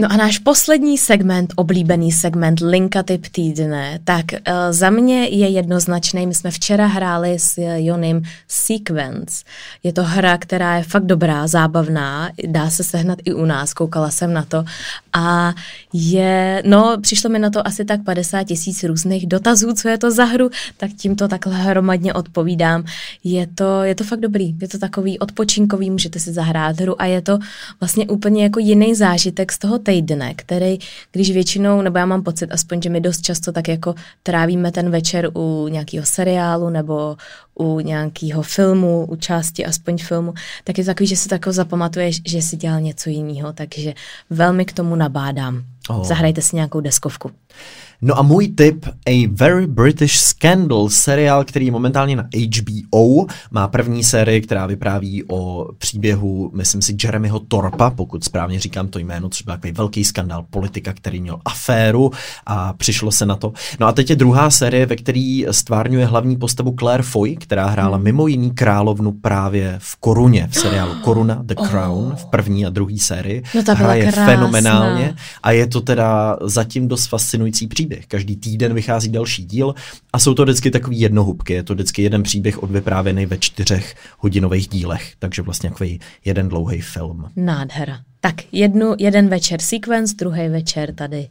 [0.00, 4.38] No a náš poslední segment, oblíbený segment Linka typ týdne, tak uh,
[4.70, 6.26] za mě je jednoznačný.
[6.26, 9.44] My jsme včera hráli s Jonim Sequence.
[9.82, 14.10] Je to hra, která je fakt dobrá, zábavná, dá se sehnat i u nás, koukala
[14.10, 14.64] jsem na to.
[15.12, 15.54] A
[15.92, 20.10] je, no, přišlo mi na to asi tak 50 tisíc různých dotazů, co je to
[20.10, 22.84] za hru, tak tímto takhle hromadně odpovídám.
[23.24, 27.04] Je to, je to fakt dobrý, je to takový odpočinkový, můžete si zahrát hru a
[27.04, 27.38] je to
[27.80, 30.78] vlastně úplně jako jiný zážitek z toho týdne, který,
[31.12, 34.90] když většinou, nebo já mám pocit aspoň, že my dost často tak jako trávíme ten
[34.90, 37.16] večer u nějakého seriálu nebo
[37.54, 40.34] u nějakého filmu, u části aspoň filmu,
[40.64, 43.94] tak je takový, že si tako zapamatuješ, že si dělal něco jiného, takže
[44.30, 45.64] velmi k tomu nabádám.
[45.88, 46.04] Oh.
[46.04, 47.30] Zahrajte si nějakou deskovku.
[48.02, 53.68] No a můj tip, A Very British Scandal, seriál, který je momentálně na HBO, má
[53.68, 59.28] první sérii, která vypráví o příběhu, myslím si, Jeremyho Torpa, pokud správně říkám to jméno,
[59.28, 62.10] což byl takový velký skandál politika, který měl aféru
[62.46, 63.52] a přišlo se na to.
[63.80, 67.96] No a teď je druhá série, ve který stvárňuje hlavní postavu Claire Foy, která hrála
[67.96, 68.04] hmm.
[68.04, 72.16] mimo jiný královnu právě v Koruně, v seriálu Koruna, The Crown, oh.
[72.16, 73.42] v první a druhé sérii.
[73.54, 74.26] No ta Hraje krásná.
[74.26, 78.06] fenomenálně a je to teda zatím dost fascinující příběh.
[78.06, 79.74] Každý týden vychází další díl
[80.12, 81.52] a jsou to vždycky takový jednohubky.
[81.52, 86.80] Je to vždycky jeden příběh odvyprávěný ve čtyřech hodinových dílech, takže vlastně takový jeden dlouhý
[86.80, 87.24] film.
[87.36, 88.00] Nádhera.
[88.20, 91.28] Tak jednu, jeden večer sequence, druhý večer tady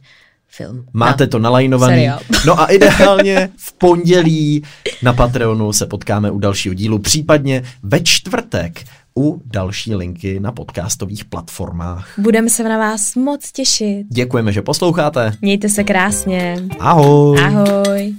[0.50, 0.84] film.
[0.92, 1.30] Máte no.
[1.30, 2.08] to nalajnovaný.
[2.46, 4.62] No a ideálně v pondělí
[5.02, 8.84] na Patreonu se potkáme u dalšího dílu, případně ve čtvrtek
[9.18, 12.18] u další linky na podcastových platformách.
[12.18, 14.06] Budeme se na vás moc těšit.
[14.08, 15.32] Děkujeme, že posloucháte.
[15.42, 16.56] Mějte se krásně.
[16.78, 17.38] Ahoj.
[17.38, 18.14] Ahoj.